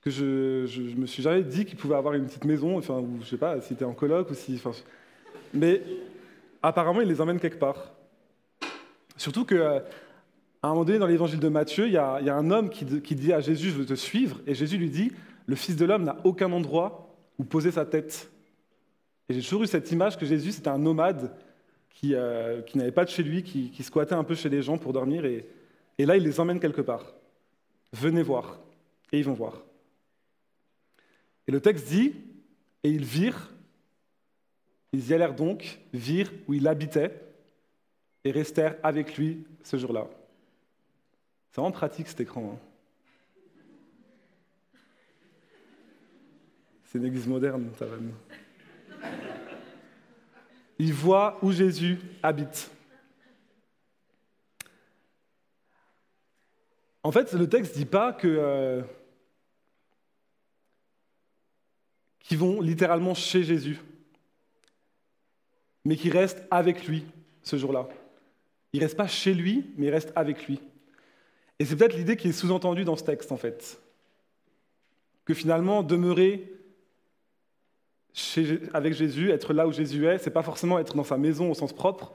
que 0.00 0.10
je, 0.10 0.24
ne 0.24 1.00
me 1.00 1.06
suis 1.06 1.22
jamais 1.22 1.42
dit 1.42 1.64
qu'il 1.64 1.76
pouvait 1.76 1.94
avoir 1.94 2.14
une 2.14 2.26
petite 2.26 2.44
maison, 2.44 2.76
enfin, 2.76 2.98
ou 2.98 3.18
je 3.22 3.26
sais 3.26 3.36
pas, 3.36 3.60
s'il 3.60 3.74
était 3.74 3.84
en 3.84 3.92
coloc 3.92 4.30
ou 4.30 4.34
si. 4.34 4.60
Mais 5.54 5.82
apparemment, 6.62 7.00
il 7.00 7.08
les 7.08 7.20
emmène 7.20 7.38
quelque 7.38 7.58
part. 7.58 7.92
Surtout 9.16 9.44
que 9.44 9.80
à 10.62 10.68
un 10.68 10.70
moment 10.70 10.84
donné, 10.84 10.98
dans 10.98 11.08
l'évangile 11.08 11.40
de 11.40 11.48
Matthieu, 11.48 11.86
il 11.88 11.92
y, 11.92 11.96
a, 11.96 12.16
un 12.16 12.50
homme 12.52 12.70
qui, 12.70 12.84
dit 12.84 13.32
à 13.32 13.40
Jésus, 13.40 13.70
je 13.70 13.78
veux 13.78 13.86
te 13.86 13.94
suivre, 13.94 14.40
et 14.46 14.54
Jésus 14.54 14.78
lui 14.78 14.90
dit, 14.90 15.10
le 15.46 15.56
Fils 15.56 15.74
de 15.74 15.84
l'homme 15.84 16.04
n'a 16.04 16.16
aucun 16.22 16.52
endroit 16.52 17.16
où 17.38 17.44
poser 17.44 17.72
sa 17.72 17.84
tête. 17.84 18.30
Et 19.28 19.34
j'ai 19.34 19.42
toujours 19.42 19.64
eu 19.64 19.66
cette 19.66 19.90
image 19.90 20.16
que 20.16 20.24
Jésus, 20.24 20.52
c'était 20.52 20.68
un 20.68 20.78
nomade 20.78 21.34
qui, 21.90 22.14
euh, 22.14 22.62
n'avait 22.74 22.92
pas 22.92 23.04
de 23.04 23.10
chez 23.10 23.24
lui, 23.24 23.42
qui, 23.42 23.82
squattait 23.82 24.14
un 24.14 24.22
peu 24.22 24.36
chez 24.36 24.48
les 24.48 24.62
gens 24.62 24.78
pour 24.78 24.92
dormir, 24.92 25.24
et, 25.24 25.48
et 25.98 26.06
là, 26.06 26.16
il 26.16 26.22
les 26.22 26.38
emmène 26.38 26.60
quelque 26.60 26.80
part. 26.80 27.12
Venez 27.92 28.22
voir. 28.22 28.60
Et 29.10 29.18
ils 29.18 29.24
vont 29.24 29.34
voir. 29.34 29.62
Et 31.48 31.52
le 31.52 31.60
texte 31.60 31.88
dit, 31.88 32.14
et 32.84 32.88
ils 32.88 33.04
virent, 33.04 33.50
ils 34.92 35.08
y 35.08 35.12
allèrent 35.12 35.34
donc, 35.34 35.80
virent 35.92 36.32
où 36.46 36.54
il 36.54 36.68
habitait, 36.68 37.20
et 38.24 38.30
restèrent 38.30 38.76
avec 38.84 39.16
lui 39.18 39.44
ce 39.64 39.76
jour-là. 39.76 40.06
C'est 41.52 41.60
vraiment 41.60 41.70
pratique 41.70 42.08
cet 42.08 42.18
écran. 42.18 42.54
Hein. 42.54 42.58
C'est 46.84 46.96
une 46.96 47.04
église 47.04 47.26
moderne, 47.26 47.70
ça 47.78 47.84
va 47.84 47.98
mieux. 47.98 48.14
Il 50.78 50.94
voit 50.94 51.38
où 51.42 51.52
Jésus 51.52 51.98
habite. 52.22 52.70
En 57.02 57.12
fait, 57.12 57.34
le 57.34 57.46
texte 57.46 57.74
ne 57.74 57.80
dit 57.80 57.86
pas 57.86 58.14
que 58.14 58.28
euh, 58.28 58.82
qu'ils 62.20 62.38
vont 62.38 62.62
littéralement 62.62 63.12
chez 63.12 63.42
Jésus, 63.42 63.78
mais 65.84 65.96
qu'ils 65.96 66.12
restent 66.12 66.44
avec 66.50 66.86
lui 66.86 67.04
ce 67.42 67.58
jour-là. 67.58 67.88
Ils 68.72 68.78
ne 68.78 68.84
restent 68.84 68.96
pas 68.96 69.06
chez 69.06 69.34
lui, 69.34 69.70
mais 69.76 69.88
ils 69.88 69.90
restent 69.90 70.12
avec 70.16 70.46
lui. 70.46 70.58
Et 71.58 71.64
c'est 71.64 71.76
peut-être 71.76 71.96
l'idée 71.96 72.16
qui 72.16 72.28
est 72.28 72.32
sous-entendue 72.32 72.84
dans 72.84 72.96
ce 72.96 73.04
texte, 73.04 73.32
en 73.32 73.36
fait. 73.36 73.80
Que 75.24 75.34
finalement, 75.34 75.82
demeurer 75.82 76.52
avec 78.72 78.92
Jésus, 78.92 79.30
être 79.30 79.54
là 79.54 79.66
où 79.66 79.72
Jésus 79.72 80.06
est, 80.06 80.18
c'est 80.18 80.30
pas 80.30 80.42
forcément 80.42 80.78
être 80.78 80.94
dans 80.96 81.04
sa 81.04 81.16
maison 81.16 81.50
au 81.50 81.54
sens 81.54 81.72
propre, 81.72 82.12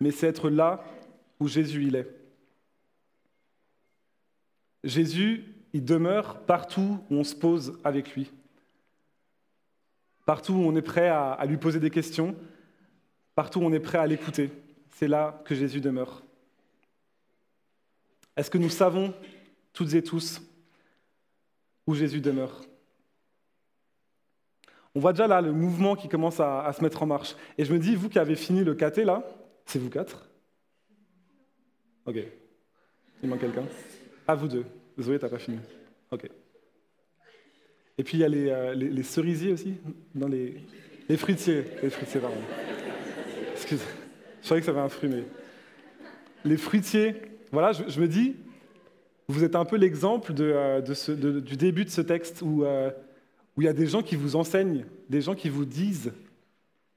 mais 0.00 0.10
c'est 0.10 0.26
être 0.26 0.50
là 0.50 0.84
où 1.38 1.46
Jésus 1.46 1.86
il 1.86 1.96
est. 1.96 2.08
Jésus, 4.82 5.44
il 5.72 5.84
demeure 5.84 6.40
partout 6.40 7.00
où 7.10 7.16
on 7.16 7.24
se 7.24 7.34
pose 7.34 7.78
avec 7.84 8.14
lui, 8.14 8.30
partout 10.26 10.54
où 10.54 10.62
on 10.62 10.74
est 10.74 10.82
prêt 10.82 11.08
à 11.08 11.44
lui 11.46 11.58
poser 11.58 11.78
des 11.78 11.90
questions, 11.90 12.34
partout 13.34 13.60
où 13.60 13.64
on 13.64 13.72
est 13.72 13.80
prêt 13.80 13.98
à 13.98 14.06
l'écouter. 14.06 14.50
C'est 14.90 15.08
là 15.08 15.40
que 15.44 15.54
Jésus 15.54 15.80
demeure. 15.80 16.24
Est-ce 18.38 18.50
que 18.50 18.56
nous 18.56 18.70
savons 18.70 19.12
toutes 19.72 19.94
et 19.94 20.02
tous 20.02 20.40
où 21.88 21.94
Jésus 21.94 22.20
demeure? 22.20 22.62
On 24.94 25.00
voit 25.00 25.12
déjà 25.12 25.26
là 25.26 25.40
le 25.40 25.52
mouvement 25.52 25.96
qui 25.96 26.08
commence 26.08 26.38
à, 26.38 26.72
se 26.72 26.80
mettre 26.80 27.02
en 27.02 27.06
marche. 27.06 27.34
Et 27.58 27.64
je 27.64 27.72
me 27.72 27.80
dis, 27.80 27.96
vous 27.96 28.08
qui 28.08 28.20
avez 28.20 28.36
fini 28.36 28.62
le 28.62 28.76
caté 28.76 29.04
là, 29.04 29.24
c'est 29.66 29.80
vous 29.80 29.90
quatre? 29.90 30.28
Ok. 32.06 32.16
Il 33.24 33.28
manque 33.28 33.40
quelqu'un? 33.40 33.66
Ah, 34.28 34.36
vous 34.36 34.46
deux. 34.46 34.64
Zoé, 35.00 35.18
t'as 35.18 35.28
pas 35.28 35.38
fini. 35.38 35.58
Ok. 36.12 36.30
Et 37.98 38.04
puis 38.04 38.18
il 38.18 38.20
y 38.20 38.24
a 38.24 38.28
les, 38.28 38.50
euh, 38.50 39.02
cerisiers 39.02 39.52
aussi, 39.52 39.74
dans 40.14 40.28
les, 40.28 40.60
les 41.08 41.16
fruitiers. 41.16 41.64
Les 41.82 41.90
fruitiers, 41.90 42.20
pardon. 42.20 42.36
Excusez. 43.52 43.84
Je 44.42 44.46
savais 44.46 44.60
que 44.60 44.66
ça 44.66 44.70
avait 44.70 44.80
un 44.80 44.88
fruit, 44.88 45.08
mais. 45.08 45.24
Les 46.44 46.56
fruitiers, 46.56 47.16
voilà, 47.52 47.72
je, 47.72 48.00
me 48.00 48.06
dis, 48.08 48.36
vous 49.28 49.44
êtes 49.44 49.56
un 49.56 49.64
peu 49.64 49.76
l'exemple 49.76 50.32
euh, 50.38 50.80
du 50.80 51.56
début 51.56 51.84
de 51.84 51.90
ce 51.90 52.00
texte 52.00 52.42
où, 52.42 52.64
euh, 52.64 52.90
où 53.56 53.62
il 53.62 53.64
y 53.64 53.68
a 53.68 53.72
des 53.72 53.86
gens 53.86 54.02
qui 54.02 54.16
vous 54.16 54.36
enseignent, 54.36 54.84
des 55.08 55.20
gens 55.20 55.34
qui 55.34 55.48
vous 55.48 55.64
disent 55.64 56.12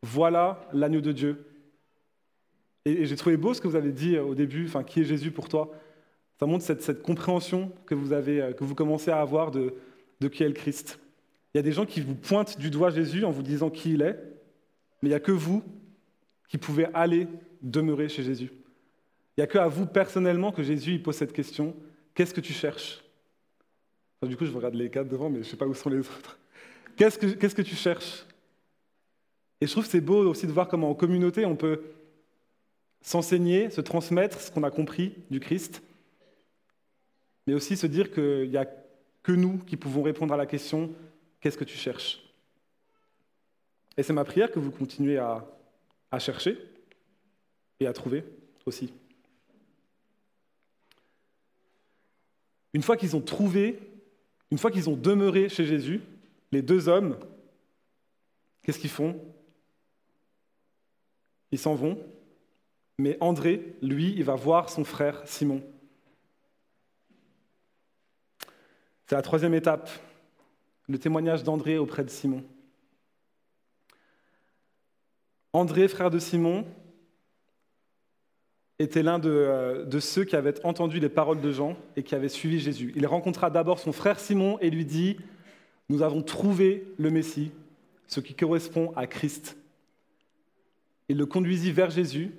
voilà 0.03 0.67
l'agneau 0.73 1.01
de 1.01 1.11
Dieu. 1.11 1.45
Et, 2.85 3.05
j'ai 3.05 3.15
trouvé 3.15 3.37
beau 3.37 3.53
ce 3.53 3.61
que 3.61 3.67
vous 3.67 3.75
avez 3.75 3.91
dit 3.91 4.17
au 4.17 4.33
début, 4.33 4.65
enfin, 4.65 4.83
qui 4.83 5.01
est 5.01 5.05
Jésus 5.05 5.31
pour 5.31 5.47
toi 5.47 5.71
Ça 6.39 6.45
montre 6.47 6.63
cette, 6.63 6.81
cette 6.81 7.03
compréhension 7.03 7.71
que 7.85 7.93
vous, 7.93 8.11
avez, 8.11 8.53
que 8.57 8.63
vous 8.63 8.75
commencez 8.75 9.11
à 9.11 9.21
avoir 9.21 9.51
de, 9.51 9.75
de 10.19 10.27
qui 10.27 10.43
est 10.43 10.47
le 10.47 10.53
Christ. 10.53 10.99
Il 11.53 11.57
y 11.57 11.59
a 11.59 11.63
des 11.63 11.71
gens 11.71 11.85
qui 11.85 12.01
vous 12.01 12.15
pointent 12.15 12.57
du 12.57 12.69
doigt 12.69 12.89
Jésus 12.89 13.25
en 13.25 13.31
vous 13.31 13.43
disant 13.43 13.69
qui 13.69 13.93
il 13.93 14.01
est, 14.01 14.17
mais 15.01 15.09
il 15.09 15.09
n'y 15.09 15.15
a 15.15 15.19
que 15.19 15.31
vous 15.31 15.63
qui 16.47 16.57
pouvez 16.57 16.87
aller 16.93 17.27
demeurer 17.61 18.09
chez 18.09 18.23
Jésus. 18.23 18.51
Il 19.37 19.41
n'y 19.41 19.43
a 19.43 19.47
que 19.47 19.57
à 19.57 19.67
vous 19.67 19.85
personnellement 19.85 20.51
que 20.51 20.63
Jésus 20.63 20.93
il 20.93 21.03
pose 21.03 21.15
cette 21.15 21.33
question 21.33 21.75
qu'est-ce 22.13 22.33
que 22.33 22.41
tu 22.41 22.53
cherches? 22.53 23.03
Du 24.23 24.37
coup, 24.37 24.45
je 24.45 24.51
regarde 24.51 24.75
les 24.75 24.89
quatre 24.89 25.07
devant, 25.07 25.29
mais 25.29 25.39
je 25.39 25.45
ne 25.45 25.49
sais 25.49 25.57
pas 25.57 25.65
où 25.65 25.73
sont 25.73 25.89
les 25.89 25.99
autres. 25.99 26.37
Qu'est-ce 26.95 27.17
que, 27.17 27.25
qu'est-ce 27.25 27.55
que 27.55 27.63
tu 27.63 27.75
cherches? 27.75 28.25
Et 29.59 29.67
je 29.67 29.71
trouve 29.71 29.85
que 29.85 29.89
c'est 29.89 30.01
beau 30.01 30.27
aussi 30.27 30.45
de 30.45 30.51
voir 30.51 30.67
comment 30.67 30.89
en 30.91 30.93
communauté 30.93 31.45
on 31.45 31.55
peut 31.55 31.81
s'enseigner, 33.01 33.71
se 33.71 33.81
transmettre 33.81 34.39
ce 34.39 34.51
qu'on 34.51 34.63
a 34.63 34.69
compris 34.69 35.15
du 35.31 35.39
Christ, 35.39 35.81
mais 37.47 37.55
aussi 37.55 37.75
se 37.75 37.87
dire 37.87 38.11
qu'il 38.11 38.51
y 38.51 38.57
a 38.57 38.67
que 39.23 39.31
nous 39.31 39.57
qui 39.59 39.77
pouvons 39.77 40.03
répondre 40.03 40.33
à 40.33 40.37
la 40.37 40.45
question 40.45 40.91
qu'est-ce 41.39 41.57
que 41.57 41.63
tu 41.63 41.77
cherches? 41.77 42.23
Et 43.97 44.03
c'est 44.03 44.13
ma 44.13 44.23
prière 44.23 44.51
que 44.51 44.59
vous 44.59 44.71
continuez 44.71 45.17
à, 45.17 45.45
à 46.11 46.19
chercher 46.19 46.57
et 47.79 47.87
à 47.87 47.93
trouver 47.93 48.23
aussi. 48.65 48.93
Une 52.73 52.83
fois 52.83 52.97
qu'ils 52.97 53.15
ont 53.15 53.21
trouvé, 53.21 53.79
une 54.49 54.57
fois 54.57 54.71
qu'ils 54.71 54.89
ont 54.89 54.95
demeuré 54.95 55.49
chez 55.49 55.65
Jésus, 55.65 56.01
les 56.51 56.61
deux 56.61 56.87
hommes, 56.87 57.17
qu'est-ce 58.61 58.79
qu'ils 58.79 58.89
font? 58.89 59.19
Ils 61.51 61.59
s'en 61.59 61.75
vont, 61.75 62.01
mais 62.97 63.17
André, 63.19 63.75
lui, 63.81 64.13
il 64.15 64.23
va 64.23 64.35
voir 64.35 64.69
son 64.69 64.83
frère 64.83 65.21
Simon. 65.25 65.61
C'est 69.05 69.15
la 69.15 69.21
troisième 69.21 69.53
étape, 69.53 69.89
le 70.87 70.97
témoignage 70.97 71.43
d'André 71.43 71.77
auprès 71.77 72.03
de 72.03 72.09
Simon. 72.09 72.45
André, 75.53 75.89
frère 75.89 76.09
de 76.09 76.19
Simon, 76.19 76.65
était 78.81 79.03
l'un 79.03 79.19
de, 79.19 79.29
euh, 79.29 79.85
de, 79.85 79.99
ceux 79.99 80.23
qui 80.23 80.35
avaient 80.35 80.63
entendu 80.65 80.99
les 80.99 81.09
paroles 81.09 81.41
de 81.41 81.51
Jean 81.51 81.77
et 81.95 82.03
qui 82.03 82.15
avaient 82.15 82.29
suivi 82.29 82.59
Jésus. 82.59 82.91
Il 82.95 83.05
rencontra 83.05 83.49
d'abord 83.49 83.79
son 83.79 83.91
frère 83.91 84.19
Simon 84.19 84.57
et 84.59 84.69
lui 84.69 84.85
dit, 84.85 85.17
Nous 85.89 86.01
avons 86.01 86.21
trouvé 86.21 86.87
le 86.97 87.09
Messie, 87.09 87.51
ce 88.07 88.19
qui 88.19 88.33
correspond 88.33 88.93
à 88.95 89.07
Christ. 89.07 89.57
Il 91.09 91.17
le 91.17 91.25
conduisit 91.25 91.71
vers 91.71 91.89
Jésus. 91.89 92.31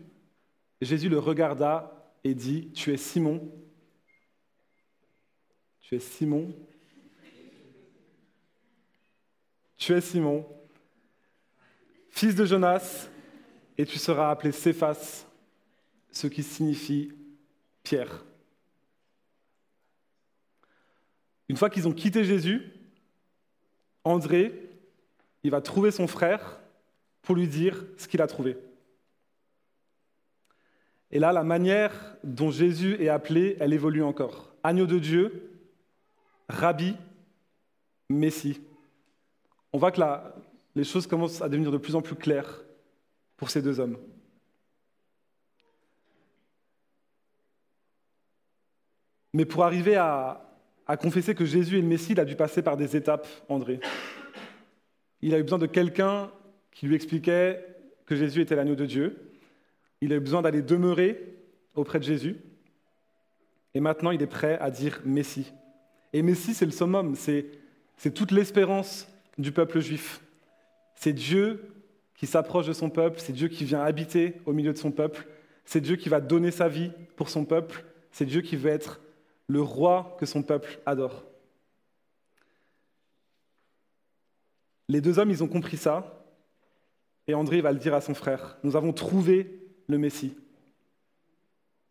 Jésus 0.81 1.09
le 1.09 1.19
regarda 1.19 2.13
et 2.25 2.35
dit, 2.35 2.71
Tu 2.75 2.93
es 2.93 2.97
Simon, 2.97 3.41
tu 5.81 5.95
es 5.95 6.01
Simon. 6.01 6.53
Tu 9.77 9.93
es 9.93 10.01
Simon, 10.01 10.47
fils 12.11 12.37
de 12.37 12.45
Jonas, 12.45 13.09
et 13.77 13.85
tu 13.85 13.99
seras 13.99 14.31
appelé 14.31 14.53
Céphas, 14.53 15.27
ce 16.13 16.27
qui 16.27 16.43
signifie 16.43 17.13
Pierre. 17.83 18.25
Une 21.49 21.57
fois 21.57 21.71
qu'ils 21.71 21.89
ont 21.89 21.93
quitté 21.93 22.25
Jésus, 22.25 22.71
André, 24.05 24.71
il 25.43 25.51
va 25.51 25.61
trouver 25.61 25.91
son 25.91 26.07
frère 26.07 26.61
pour 27.23 27.35
lui 27.35 27.49
dire 27.49 27.85
ce 27.97 28.07
qu'il 28.09 28.23
a 28.23 28.27
trouvé. 28.27 28.57
Et 31.11 31.19
là, 31.19 31.33
la 31.33 31.45
manière 31.45 32.17
dont 32.25 32.51
Jésus 32.51 32.97
est 33.01 33.09
appelé, 33.09 33.57
elle 33.61 33.73
évolue 33.73 34.03
encore. 34.03 34.55
Agneau 34.63 34.87
de 34.87 34.99
Dieu, 34.99 35.51
Rabbi, 36.49 36.97
Messie. 38.09 38.61
On 39.73 39.79
voit 39.79 39.93
que 39.93 40.01
les 40.75 40.85
choses 40.85 41.07
commencent 41.07 41.43
à 41.43 41.49
devenir 41.49 41.71
de 41.71 41.77
plus 41.77 41.95
en 41.95 42.03
plus 42.03 42.17
claires 42.17 42.63
pour 43.37 43.51
ces 43.51 43.61
deux 43.61 43.79
hommes. 43.79 43.99
Mais 49.33 49.45
pour 49.45 49.65
arriver 49.65 49.97
à, 49.97 50.49
confesser 51.01 51.35
que 51.35 51.47
Jésus 51.47 51.79
est 51.79 51.81
le 51.81 51.87
Messie, 51.87 52.13
il 52.13 52.21
a 52.21 52.25
dû 52.25 52.37
passer 52.37 52.61
par 52.61 52.77
des 52.77 52.97
étapes, 52.97 53.27
André. 53.49 53.81
Il 55.23 55.35
a 55.35 55.39
eu 55.39 55.43
besoin 55.43 55.59
de 55.59 55.67
quelqu'un 55.67 56.31
qui 56.71 56.87
lui 56.87 56.95
expliquait 56.95 57.65
que 58.05 58.15
Jésus 58.15 58.43
était 58.43 58.57
l'agneau 58.57 58.75
de 58.75 58.85
Dieu. 58.85 59.33
Il 60.03 60.13
a 60.13 60.17
eu 60.17 60.21
besoin 60.21 60.43
d'aller 60.43 60.61
demeurer 60.61 61.35
auprès 61.75 61.99
de 61.99 62.05
Jésus. 62.05 62.37
Et 63.75 63.81
maintenant, 63.81 64.11
il 64.11 64.21
est 64.21 64.27
prêt 64.27 64.59
à 64.61 64.71
dire 64.71 65.01
Messie. 65.05 65.51
Et 66.13 66.23
Messie, 66.23 66.53
c'est 66.53 66.67
le 66.67 66.73
summum, 66.73 67.15
c'est, 67.15 67.47
toute 68.15 68.33
l'espérance 68.33 69.09
du 69.39 69.51
peuple 69.51 69.81
juif. 69.81 70.21
C'est 70.95 71.15
Dieu 71.15 71.73
qui 72.15 72.27
s'approche 72.27 72.67
de 72.67 72.73
son 72.73 72.91
peuple, 72.91 73.19
c'est 73.19 73.33
Dieu 73.33 73.49
qui 73.49 73.65
vient 73.65 73.81
habiter 73.81 74.35
au 74.45 74.53
milieu 74.53 74.73
de 74.73 74.79
son 74.79 74.91
peuple, 74.91 75.27
c'est 75.65 75.81
Dieu 75.81 75.97
qui 75.97 76.11
va 76.11 76.21
donner 76.21 76.51
sa 76.51 76.69
vie 76.69 76.91
pour 77.17 77.31
son 77.31 77.45
peuple, 77.45 77.85
c'est 78.11 78.27
Dieu 78.27 78.43
qui 78.43 78.57
veut 78.57 78.71
être 78.71 79.01
le 79.53 79.61
roi 79.61 80.17
que 80.19 80.25
son 80.25 80.43
peuple 80.43 80.81
adore. 80.87 81.25
Les 84.89 85.03
deux 85.03 85.19
hommes, 85.19 85.31
ils 85.31 85.45
ont 85.45 85.49
compris 85.49 85.77
ça, 85.77 86.25
et 87.27 87.35
André 87.35 87.61
va 87.61 87.71
le 87.71 87.79
dire 87.79 87.95
à 87.95 88.01
son 88.01 88.15
frère, 88.15 88.57
nous 88.63 88.77
avons 88.77 88.95
trouvé 88.95 89.61
le 89.89 89.99
Messie. 89.99 90.35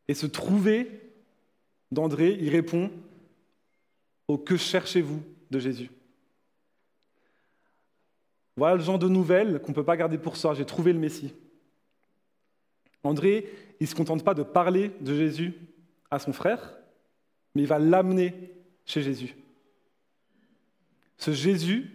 Et 0.07 0.15
ce 0.15 0.25
trouver 0.25 0.89
d'André, 1.91 2.35
il 2.41 2.49
répond, 2.49 2.91
que 4.45 4.55
cherchez-vous 4.55 5.21
de 5.51 5.59
Jésus 5.59 5.91
Voilà 8.55 8.77
le 8.77 8.81
genre 8.81 8.97
de 8.97 9.09
nouvelles 9.09 9.61
qu'on 9.61 9.71
ne 9.71 9.75
peut 9.75 9.83
pas 9.83 9.97
garder 9.97 10.17
pour 10.17 10.37
soi. 10.37 10.53
J'ai 10.53 10.65
trouvé 10.65 10.93
le 10.93 10.99
Messie. 10.99 11.33
André, 13.03 13.45
il 13.81 13.83
ne 13.83 13.87
se 13.87 13.95
contente 13.95 14.23
pas 14.23 14.33
de 14.33 14.43
parler 14.43 14.93
de 15.01 15.13
Jésus 15.13 15.53
à 16.09 16.17
son 16.17 16.31
frère, 16.31 16.80
mais 17.55 17.63
il 17.63 17.67
va 17.67 17.79
l'amener 17.79 18.33
chez 18.85 19.01
Jésus. 19.01 19.35
Ce 21.17 21.31
Jésus 21.31 21.91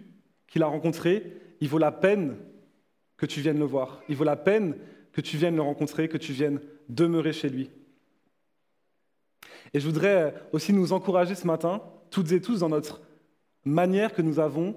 qu'il 0.47 0.63
a 0.63 0.67
rencontré, 0.67 1.33
il 1.59 1.67
vaut 1.67 1.77
la 1.77 1.91
peine 1.91 2.37
que 3.17 3.25
tu 3.25 3.41
viennes 3.41 3.59
le 3.59 3.65
voir. 3.65 4.01
Il 4.07 4.15
vaut 4.15 4.23
la 4.23 4.35
peine 4.35 4.77
que 5.11 5.21
tu 5.21 5.37
viennes 5.37 5.55
le 5.55 5.61
rencontrer, 5.61 6.07
que 6.07 6.17
tu 6.17 6.31
viennes 6.31 6.61
demeurer 6.89 7.33
chez 7.33 7.49
lui. 7.49 7.69
Et 9.73 9.79
je 9.79 9.85
voudrais 9.85 10.33
aussi 10.53 10.71
nous 10.73 10.93
encourager 10.93 11.35
ce 11.35 11.45
matin 11.45 11.81
toutes 12.09 12.31
et 12.31 12.41
tous 12.41 12.59
dans 12.59 12.69
notre 12.69 13.01
manière 13.65 14.13
que 14.13 14.21
nous 14.21 14.39
avons 14.39 14.75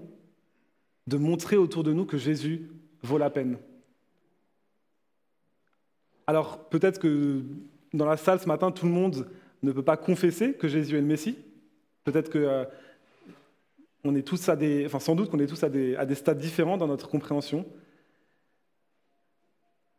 de 1.06 1.16
montrer 1.16 1.56
autour 1.56 1.84
de 1.84 1.92
nous 1.92 2.06
que 2.06 2.18
Jésus 2.18 2.70
vaut 3.02 3.18
la 3.18 3.30
peine. 3.30 3.58
Alors 6.26 6.68
peut-être 6.68 6.98
que 6.98 7.42
dans 7.92 8.06
la 8.06 8.16
salle 8.16 8.40
ce 8.40 8.46
matin, 8.46 8.70
tout 8.70 8.86
le 8.86 8.92
monde 8.92 9.28
ne 9.62 9.72
peut 9.72 9.82
pas 9.82 9.96
confesser 9.96 10.54
que 10.54 10.68
Jésus 10.68 10.96
est 10.96 11.00
le 11.00 11.06
Messie. 11.06 11.38
Peut-être 12.04 12.30
que 12.30 12.38
euh, 12.38 12.64
est 14.14 14.26
tous 14.26 14.48
à 14.48 14.56
des, 14.56 14.86
enfin 14.86 15.00
sans 15.00 15.14
doute 15.14 15.30
qu'on 15.30 15.38
est 15.38 15.46
tous 15.46 15.62
à 15.62 15.68
des, 15.68 15.96
des 16.06 16.14
stades 16.14 16.38
différents 16.38 16.78
dans 16.78 16.86
notre 16.86 17.08
compréhension. 17.08 17.66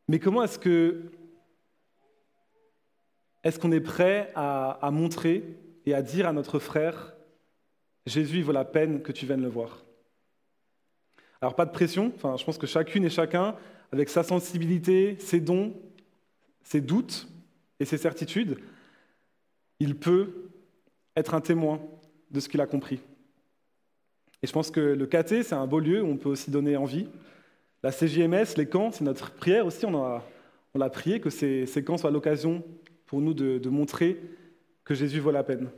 Mais 0.08 0.20
comment 0.20 0.44
est-ce 0.44 0.60
que 0.60 1.12
est-ce 3.44 3.60
qu'on 3.60 3.72
est 3.72 3.82
prêt 3.82 4.32
à, 4.36 4.90
montrer 4.92 5.44
et 5.86 5.96
à 5.96 6.02
dire 6.02 6.28
à 6.28 6.34
notre 6.34 6.60
frère 6.60 7.14
Jésus, 8.06 8.42
vaut 8.44 8.52
la 8.52 8.66
peine 8.66 9.02
que 9.02 9.12
tu 9.12 9.26
viennes 9.26 9.42
le 9.42 9.48
voir? 9.48 9.84
Alors 11.42 11.56
pas 11.56 11.66
de 11.66 11.72
pression, 11.72 12.14
je 12.18 12.44
pense 12.44 12.60
que 12.60 12.68
chacune 12.68 13.04
et 13.04 13.10
chacun, 13.10 13.56
avec 13.92 14.10
sa 14.10 14.22
sensibilité, 14.22 15.18
ses 15.20 15.40
dons, 15.40 15.74
ses 16.64 16.82
doutes 16.82 17.28
et 17.80 17.86
ses 17.86 17.98
certitudes, 17.98 18.60
il 19.82 19.96
peut 19.96 20.52
être 21.16 21.34
un 21.34 21.42
témoin 21.42 21.82
de 22.30 22.40
ce 22.40 22.48
qu'il 22.48 22.62
a 22.62 22.68
compris. 22.68 23.00
Et 24.44 24.48
je 24.48 24.54
pense 24.54 24.70
que 24.70 24.80
le 24.80 25.08
KT, 25.08 25.42
c'est 25.42 25.54
un 25.54 25.66
beau 25.66 25.80
lieu 25.80 26.04
où 26.04 26.06
on 26.06 26.18
peut 26.18 26.30
aussi 26.30 26.52
donner 26.52 26.78
envie. 26.78 27.10
La 27.82 27.92
CJMS, 27.92 28.58
les 28.58 28.68
camps, 28.68 28.92
c'est 28.92 29.04
notre 29.04 29.32
prière 29.32 29.66
aussi. 29.66 29.88
On 29.88 30.22
a, 30.82 30.90
prié 30.92 31.20
que 31.20 31.32
ces, 31.32 31.66
ces 31.66 31.84
camps 31.84 31.98
soient 31.98 32.12
l'occasion 32.12 32.64
pour 33.08 33.22
nous 33.22 33.34
de, 33.34 33.58
de 33.58 33.70
montrer 33.70 34.22
que 34.84 34.94
Jésus 34.94 35.20
vaut 35.20 35.32
la 35.32 35.44
peine. 35.44 35.72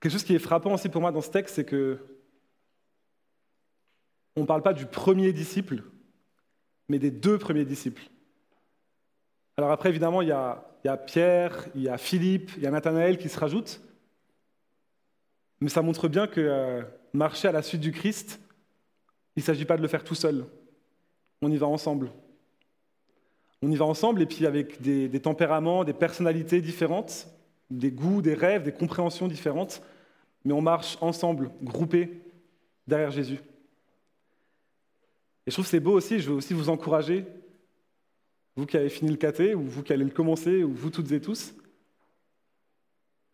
Quelque 0.00 0.12
chose 0.12 0.24
qui 0.24 0.34
est 0.34 0.40
frappant 0.40 0.74
aussi 0.74 0.88
pour 0.88 1.00
moi 1.00 1.12
dans 1.12 1.20
ce 1.20 1.30
texte, 1.30 1.54
c'est 1.54 1.64
que 1.64 1.98
on 4.34 4.40
ne 4.40 4.46
parle 4.46 4.62
pas 4.62 4.72
du 4.72 4.86
premier 4.86 5.32
disciple, 5.32 5.84
mais 6.88 6.98
des 6.98 7.12
deux 7.12 7.38
premiers 7.38 7.64
disciples. 7.64 8.02
Alors 9.60 9.72
après, 9.72 9.90
évidemment, 9.90 10.22
il 10.22 10.28
y 10.28 10.32
a, 10.32 10.96
Pierre, 11.04 11.66
il 11.74 11.82
y 11.82 11.90
a 11.90 11.98
Philippe, 11.98 12.50
il 12.56 12.62
y 12.62 12.66
a 12.66 12.70
Nathanaël 12.70 13.18
qui 13.18 13.28
se 13.28 13.38
rajoutent, 13.38 13.82
mais 15.60 15.68
ça 15.68 15.82
montre 15.82 16.08
bien 16.08 16.26
que 16.26 16.40
euh, 16.40 16.82
marcher 17.12 17.46
à 17.46 17.52
la 17.52 17.60
suite 17.60 17.82
du 17.82 17.92
Christ, 17.92 18.40
il 19.36 19.40
ne 19.40 19.44
s'agit 19.44 19.66
pas 19.66 19.76
de 19.76 19.82
le 19.82 19.88
faire 19.88 20.02
tout 20.02 20.14
seul. 20.14 20.46
On 21.42 21.50
y 21.50 21.58
va 21.58 21.66
ensemble. 21.66 22.10
On 23.60 23.70
y 23.70 23.76
va 23.76 23.84
ensemble 23.84 24.22
et 24.22 24.26
puis 24.26 24.46
avec 24.46 24.80
des, 24.80 25.10
des 25.10 25.20
tempéraments, 25.20 25.84
des 25.84 25.92
personnalités 25.92 26.62
différentes, 26.62 27.28
des 27.68 27.90
goûts, 27.90 28.22
des 28.22 28.32
rêves, 28.32 28.62
des 28.62 28.72
compréhensions 28.72 29.28
différentes, 29.28 29.82
mais 30.46 30.54
on 30.54 30.62
marche 30.62 30.96
ensemble, 31.02 31.50
groupés, 31.62 32.22
derrière 32.86 33.10
Jésus. 33.10 33.40
Et 35.46 35.50
je 35.50 35.52
trouve 35.52 35.66
que 35.66 35.70
c'est 35.70 35.80
beau 35.80 35.92
aussi, 35.92 36.18
je 36.18 36.30
veux 36.30 36.36
aussi 36.36 36.54
vous 36.54 36.70
encourager, 36.70 37.26
vous 38.56 38.66
qui 38.66 38.76
avez 38.76 38.88
fini 38.88 39.10
le 39.10 39.16
caté, 39.16 39.54
ou 39.54 39.62
vous 39.62 39.82
qui 39.82 39.92
allez 39.92 40.04
le 40.04 40.10
commencer, 40.10 40.62
ou 40.62 40.72
vous 40.72 40.90
toutes 40.90 41.12
et 41.12 41.20
tous, 41.20 41.54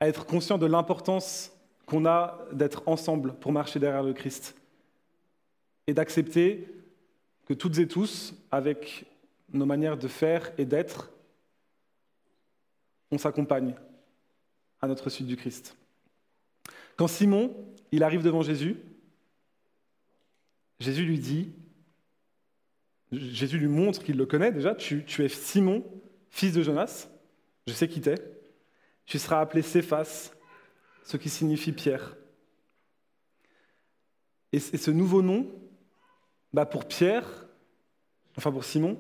à 0.01 0.09
être 0.09 0.27
conscient 0.27 0.59
de 0.59 0.67
l'importance 0.67 1.53
qu'on 1.87 2.05
a 2.07 2.39
d'être 2.53 2.83
ensemble 2.87 3.35
pour 3.35 3.53
marcher 3.53 3.79
derrière 3.79 4.03
le 4.03 4.13
Christ. 4.13 4.57
Et 5.87 5.95
d'accepter 5.95 6.69
que 7.47 7.55
toutes 7.55 7.79
et 7.79 7.87
tous, 7.87 8.35
avec 8.51 9.07
nos 9.53 9.67
manières 9.67 9.97
de 9.97 10.09
faire 10.09 10.53
et 10.59 10.65
d'être, 10.65 11.11
on 13.11 13.19
s'accompagne 13.19 13.75
à 14.81 14.89
notre 14.89 15.09
suite 15.11 15.29
du 15.29 15.37
Christ. 15.37 15.77
Quand 16.97 17.09
Simon, 17.09 17.55
arrive 18.03 18.23
devant 18.23 18.43
Jésus, 18.43 18.77
Jésus 20.81 21.05
lui 21.05 21.19
dit, 21.19 21.51
Jésus 23.17 23.59
lui 23.59 23.69
montre 23.69 24.03
qu'il 24.03 24.17
le 24.17 24.27
connaît 24.27 24.53
déjà, 24.53 24.75
tu, 24.75 25.05
es 25.19 25.29
Simon, 25.29 25.85
fils 26.31 26.53
de 26.53 26.63
Jonas, 26.63 27.09
je 27.67 27.73
sais 27.73 27.89
qui 27.89 28.01
t'es, 28.01 28.17
tu 29.05 29.19
seras 29.19 29.41
appelé 29.41 29.63
Céphas, 29.63 30.33
ce 31.05 31.17
qui 31.17 31.29
signifie 31.29 31.73
Pierre. 31.73 32.17
Et, 34.53 34.59
ce 34.59 34.91
nouveau 34.91 35.23
nom, 35.23 35.47
bah 36.53 36.67
pour 36.67 36.87
Pierre, 36.87 37.47
enfin 38.37 38.51
pour 38.51 38.65
Simon, 38.65 38.99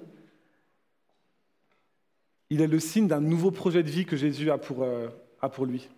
il 2.50 2.61
est 2.61 2.66
le 2.66 2.79
signe 2.79 3.09
d'un 3.09 3.20
nouveau 3.20 3.50
projet 3.50 3.83
de 3.83 3.90
vie 3.90 4.05
que 4.05 4.16
Jésus 4.16 4.50
a 4.50 4.59
pour, 4.59 4.83
euh, 4.83 5.09
lui. 5.66 5.88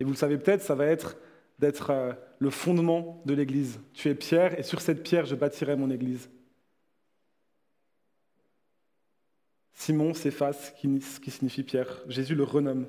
Et 0.00 0.04
vous 0.04 0.10
le 0.10 0.16
savez 0.16 0.38
peut-être, 0.38 0.62
ça 0.62 0.74
va 0.74 0.86
être 0.86 1.16
d'être 1.58 1.90
euh, 1.90 2.12
le 2.38 2.50
fondement 2.50 3.22
de 3.26 3.34
l'Église. 3.34 3.80
Tu 3.92 4.08
es 4.08 4.14
pierre, 4.14 4.58
et 4.58 4.62
sur 4.62 4.80
cette 4.80 5.02
pierre, 5.02 5.26
je 5.26 5.34
bâtirai 5.34 5.76
mon 5.76 5.90
Église. 5.90 6.30
Simon 9.74 10.14
s'efface, 10.14 10.72
qui 10.80 11.30
signifie 11.30 11.62
pierre. 11.62 12.02
Jésus 12.08 12.34
le 12.34 12.44
renomme. 12.44 12.86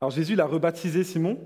Alors 0.00 0.10
Jésus 0.10 0.34
l'a 0.34 0.46
rebaptisé 0.46 1.04
Simon, 1.04 1.38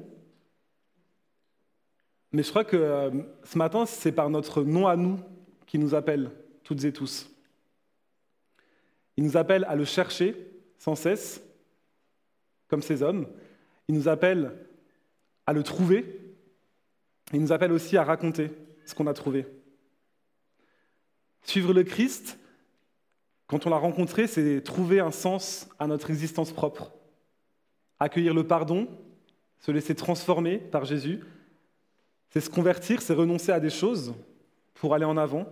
mais 2.34 2.42
je 2.42 2.50
crois 2.50 2.64
que 2.64 2.76
euh, 2.76 3.10
ce 3.44 3.56
matin, 3.56 3.86
c'est 3.86 4.10
par 4.10 4.28
notre 4.28 4.64
nom 4.64 4.88
à 4.88 4.96
nous 4.96 5.20
qu'il 5.66 5.78
nous 5.78 5.94
appelle, 5.94 6.32
toutes 6.64 6.82
et 6.82 6.92
tous. 6.92 7.30
Il 9.16 9.22
nous 9.22 9.36
appelle 9.36 9.64
à 9.68 9.76
le 9.76 9.84
chercher 9.84 10.34
sans 10.76 10.96
cesse, 10.96 11.40
comme 12.66 12.82
ces 12.82 13.04
hommes. 13.04 13.28
Il 13.86 13.94
nous 13.94 14.08
appelle 14.08 14.52
à 15.46 15.52
le 15.52 15.62
trouver. 15.62 16.34
Il 17.32 17.40
nous 17.40 17.52
appelle 17.52 17.70
aussi 17.70 17.96
à 17.96 18.02
raconter 18.02 18.50
ce 18.84 18.96
qu'on 18.96 19.06
a 19.06 19.14
trouvé. 19.14 19.46
Suivre 21.44 21.72
le 21.72 21.84
Christ, 21.84 22.36
quand 23.46 23.66
on 23.66 23.70
l'a 23.70 23.76
rencontré, 23.76 24.26
c'est 24.26 24.62
trouver 24.62 25.00
un 25.00 25.10
sens 25.10 25.68
à 25.78 25.86
notre 25.86 26.10
existence 26.10 26.52
propre. 26.52 26.92
Accueillir 28.00 28.34
le 28.34 28.46
pardon, 28.46 28.88
se 29.58 29.70
laisser 29.70 29.94
transformer 29.94 30.58
par 30.58 30.84
Jésus, 30.84 31.20
c'est 32.30 32.40
se 32.40 32.50
convertir, 32.50 33.02
c'est 33.02 33.14
renoncer 33.14 33.52
à 33.52 33.60
des 33.60 33.70
choses 33.70 34.14
pour 34.74 34.94
aller 34.94 35.04
en 35.04 35.16
avant 35.16 35.46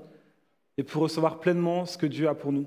et 0.77 0.83
pour 0.83 1.03
recevoir 1.03 1.39
pleinement 1.39 1.87
ce 1.87 1.97
que 1.99 2.07
Dieu 2.07 2.29
a 2.29 2.35
pour 2.35 2.53
nous. 2.53 2.67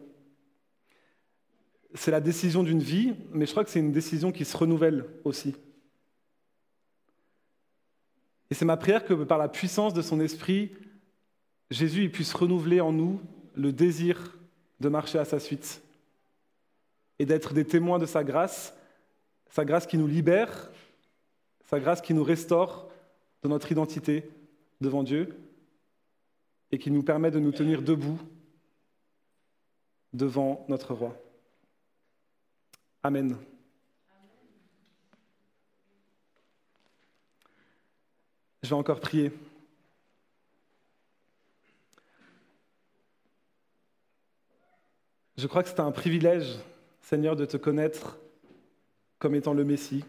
C'est 1.95 2.11
la 2.11 2.21
décision 2.21 2.63
d'une 2.63 2.81
vie, 2.81 3.15
mais 3.31 3.45
je 3.45 3.51
crois 3.51 3.63
que 3.63 3.69
c'est 3.69 3.79
une 3.79 3.91
décision 3.91 4.31
qui 4.31 4.45
se 4.45 4.55
renouvelle 4.55 5.05
aussi. 5.23 5.55
Et 8.49 8.53
c'est 8.53 8.65
ma 8.65 8.77
prière 8.77 9.05
que 9.05 9.13
par 9.13 9.37
la 9.37 9.49
puissance 9.49 9.93
de 9.93 10.01
son 10.01 10.19
esprit, 10.19 10.71
Jésus 11.71 12.09
puisse 12.09 12.33
renouveler 12.33 12.79
en 12.79 12.91
nous 12.91 13.19
le 13.55 13.71
désir 13.71 14.37
de 14.79 14.89
marcher 14.89 15.19
à 15.19 15.25
sa 15.25 15.39
suite 15.39 15.81
et 17.19 17.25
d'être 17.25 17.53
des 17.53 17.65
témoins 17.65 17.99
de 17.99 18.05
sa 18.05 18.23
grâce, 18.23 18.73
sa 19.49 19.65
grâce 19.65 19.87
qui 19.87 19.97
nous 19.97 20.07
libère, 20.07 20.69
sa 21.65 21.79
grâce 21.79 22.01
qui 22.01 22.13
nous 22.13 22.23
restaure 22.23 22.89
de 23.43 23.49
notre 23.49 23.71
identité 23.71 24.29
devant 24.81 25.03
Dieu 25.03 25.37
et 26.71 26.79
qui 26.79 26.91
nous 26.91 27.03
permet 27.03 27.31
de 27.31 27.39
nous 27.39 27.51
tenir 27.51 27.81
debout 27.81 28.19
devant 30.13 30.65
notre 30.67 30.93
roi. 30.93 31.15
Amen. 33.03 33.37
Je 38.63 38.69
vais 38.69 38.75
encore 38.75 38.99
prier. 38.99 39.31
Je 45.37 45.47
crois 45.47 45.63
que 45.63 45.69
c'est 45.69 45.81
un 45.81 45.91
privilège, 45.91 46.55
Seigneur, 47.01 47.35
de 47.35 47.45
te 47.45 47.57
connaître 47.57 48.17
comme 49.19 49.35
étant 49.35 49.53
le 49.53 49.65
Messie, 49.65 50.05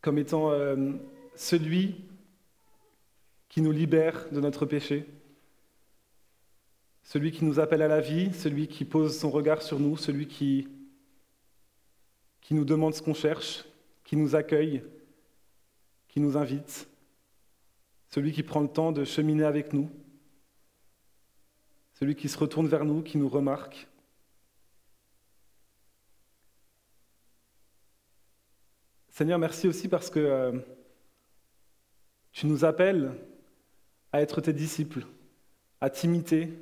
comme 0.00 0.16
étant 0.16 0.50
euh, 0.52 0.92
celui 1.34 1.96
qui 3.50 3.60
nous 3.60 3.72
libère 3.72 4.26
de 4.32 4.40
notre 4.40 4.64
péché, 4.64 5.04
celui 7.02 7.30
qui 7.30 7.44
nous 7.44 7.60
appelle 7.60 7.82
à 7.82 7.88
la 7.88 8.00
vie, 8.00 8.32
celui 8.32 8.68
qui 8.68 8.86
pose 8.86 9.18
son 9.18 9.30
regard 9.30 9.60
sur 9.60 9.78
nous, 9.78 9.98
celui 9.98 10.26
qui, 10.26 10.68
qui 12.40 12.54
nous 12.54 12.64
demande 12.64 12.94
ce 12.94 13.02
qu'on 13.02 13.14
cherche, 13.14 13.64
qui 14.02 14.16
nous 14.16 14.34
accueille, 14.34 14.82
qui 16.08 16.20
nous 16.20 16.38
invite, 16.38 16.88
celui 18.08 18.32
qui 18.32 18.42
prend 18.42 18.60
le 18.60 18.68
temps 18.68 18.92
de 18.92 19.04
cheminer 19.04 19.44
avec 19.44 19.74
nous, 19.74 19.90
celui 21.98 22.14
qui 22.14 22.28
se 22.28 22.38
retourne 22.38 22.68
vers 22.68 22.84
nous, 22.84 23.02
qui 23.02 23.18
nous 23.18 23.28
remarque. 23.28 23.88
Seigneur, 29.08 29.40
merci 29.40 29.66
aussi 29.66 29.88
parce 29.88 30.08
que 30.08 30.20
euh, 30.20 30.52
tu 32.30 32.46
nous 32.46 32.64
appelles 32.64 33.12
à 34.12 34.22
être 34.22 34.40
tes 34.40 34.52
disciples, 34.52 35.06
à 35.80 35.90
t'imiter, 35.90 36.56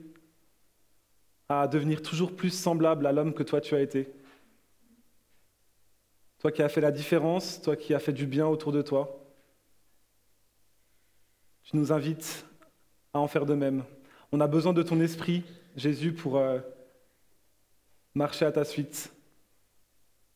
à 1.50 1.68
devenir 1.68 2.00
toujours 2.00 2.34
plus 2.34 2.48
semblable 2.48 3.06
à 3.06 3.12
l'homme 3.12 3.34
que 3.34 3.42
toi 3.42 3.60
tu 3.60 3.74
as 3.74 3.82
été. 3.82 4.10
Toi 6.38 6.50
qui 6.50 6.62
as 6.62 6.70
fait 6.70 6.80
la 6.80 6.92
différence, 6.92 7.60
toi 7.60 7.76
qui 7.76 7.92
as 7.92 7.98
fait 7.98 8.14
du 8.14 8.26
bien 8.26 8.46
autour 8.46 8.72
de 8.72 8.80
toi. 8.80 9.22
Tu 11.64 11.76
nous 11.76 11.92
invites 11.92 12.46
à 13.12 13.18
en 13.18 13.28
faire 13.28 13.44
de 13.44 13.54
même. 13.54 13.84
On 14.36 14.40
a 14.40 14.46
besoin 14.48 14.74
de 14.74 14.82
ton 14.82 15.00
esprit, 15.00 15.44
Jésus, 15.76 16.12
pour 16.12 16.36
euh, 16.36 16.58
marcher 18.14 18.44
à 18.44 18.52
ta 18.52 18.66
suite. 18.66 19.10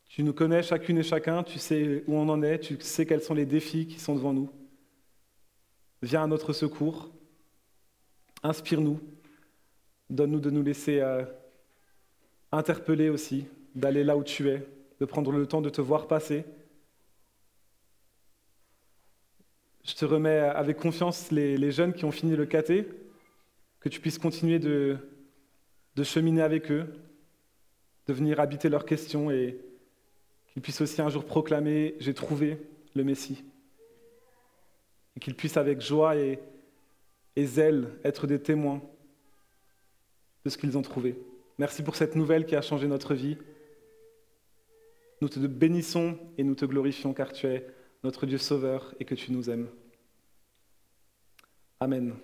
Tu 0.09 0.23
nous 0.23 0.33
connais 0.33 0.63
chacune 0.63 0.97
et 0.97 1.03
chacun, 1.03 1.43
tu 1.43 1.59
sais 1.59 2.03
où 2.07 2.15
on 2.15 2.27
en 2.27 2.41
est, 2.41 2.57
tu 2.57 2.77
sais 2.79 3.05
quels 3.05 3.21
sont 3.21 3.35
les 3.35 3.45
défis 3.45 3.85
qui 3.85 3.99
sont 3.99 4.15
devant 4.15 4.33
nous. 4.33 4.49
Viens 6.01 6.23
à 6.23 6.25
notre 6.25 6.51
secours, 6.51 7.11
inspire-nous, 8.41 8.99
donne-nous 10.09 10.39
de 10.39 10.49
nous 10.49 10.63
laisser 10.63 10.99
euh, 10.99 11.23
interpeller 12.51 13.09
aussi, 13.09 13.45
d'aller 13.75 14.03
là 14.03 14.17
où 14.17 14.23
tu 14.23 14.49
es, 14.49 14.65
de 14.99 15.05
prendre 15.05 15.31
le 15.31 15.45
temps 15.45 15.61
de 15.61 15.69
te 15.69 15.79
voir 15.79 16.07
passer 16.07 16.43
Je 19.83 19.93
te 19.93 20.05
remets 20.05 20.39
avec 20.39 20.77
confiance 20.77 21.29
les, 21.29 21.71
jeunes 21.71 21.93
qui 21.93 22.03
ont 22.03 22.11
fini 22.11 22.35
le 22.35 22.47
caté, 22.47 22.87
que 23.81 23.89
tu 23.89 23.99
puisses 23.99 24.19
continuer 24.19 24.59
de, 24.59 24.97
cheminer 26.03 26.41
avec 26.41 26.71
eux, 26.71 26.93
de 28.07 28.13
venir 28.13 28.39
habiter 28.39 28.69
leurs 28.69 28.85
questions 28.85 29.29
et 29.29 29.59
qu'ils 30.47 30.61
puissent 30.61 30.81
aussi 30.81 31.01
un 31.01 31.09
jour 31.09 31.25
proclamer 31.25 31.95
J'ai 31.99 32.13
trouvé 32.13 32.57
le 32.95 33.03
Messie. 33.03 33.43
Et 35.15 35.19
qu'ils 35.19 35.35
puissent 35.35 35.57
avec 35.57 35.81
joie 35.81 36.15
et, 36.15 36.39
et 37.35 37.45
zèle 37.45 37.89
être 38.03 38.27
des 38.27 38.39
témoins 38.39 38.81
de 40.45 40.49
ce 40.49 40.57
qu'ils 40.57 40.77
ont 40.77 40.81
trouvé. 40.81 41.17
Merci 41.57 41.83
pour 41.83 41.95
cette 41.95 42.15
nouvelle 42.15 42.45
qui 42.45 42.55
a 42.55 42.61
changé 42.61 42.87
notre 42.87 43.13
vie. 43.13 43.37
Nous 45.21 45.29
te 45.29 45.39
bénissons 45.39 46.17
et 46.37 46.43
nous 46.43 46.55
te 46.55 46.65
glorifions 46.65 47.13
car 47.13 47.31
tu 47.31 47.47
es 47.47 47.67
notre 48.03 48.25
Dieu 48.25 48.37
sauveur 48.37 48.95
et 48.99 49.05
que 49.05 49.15
tu 49.15 49.31
nous 49.31 49.49
aimes. 49.49 49.69
Amen. 51.79 52.15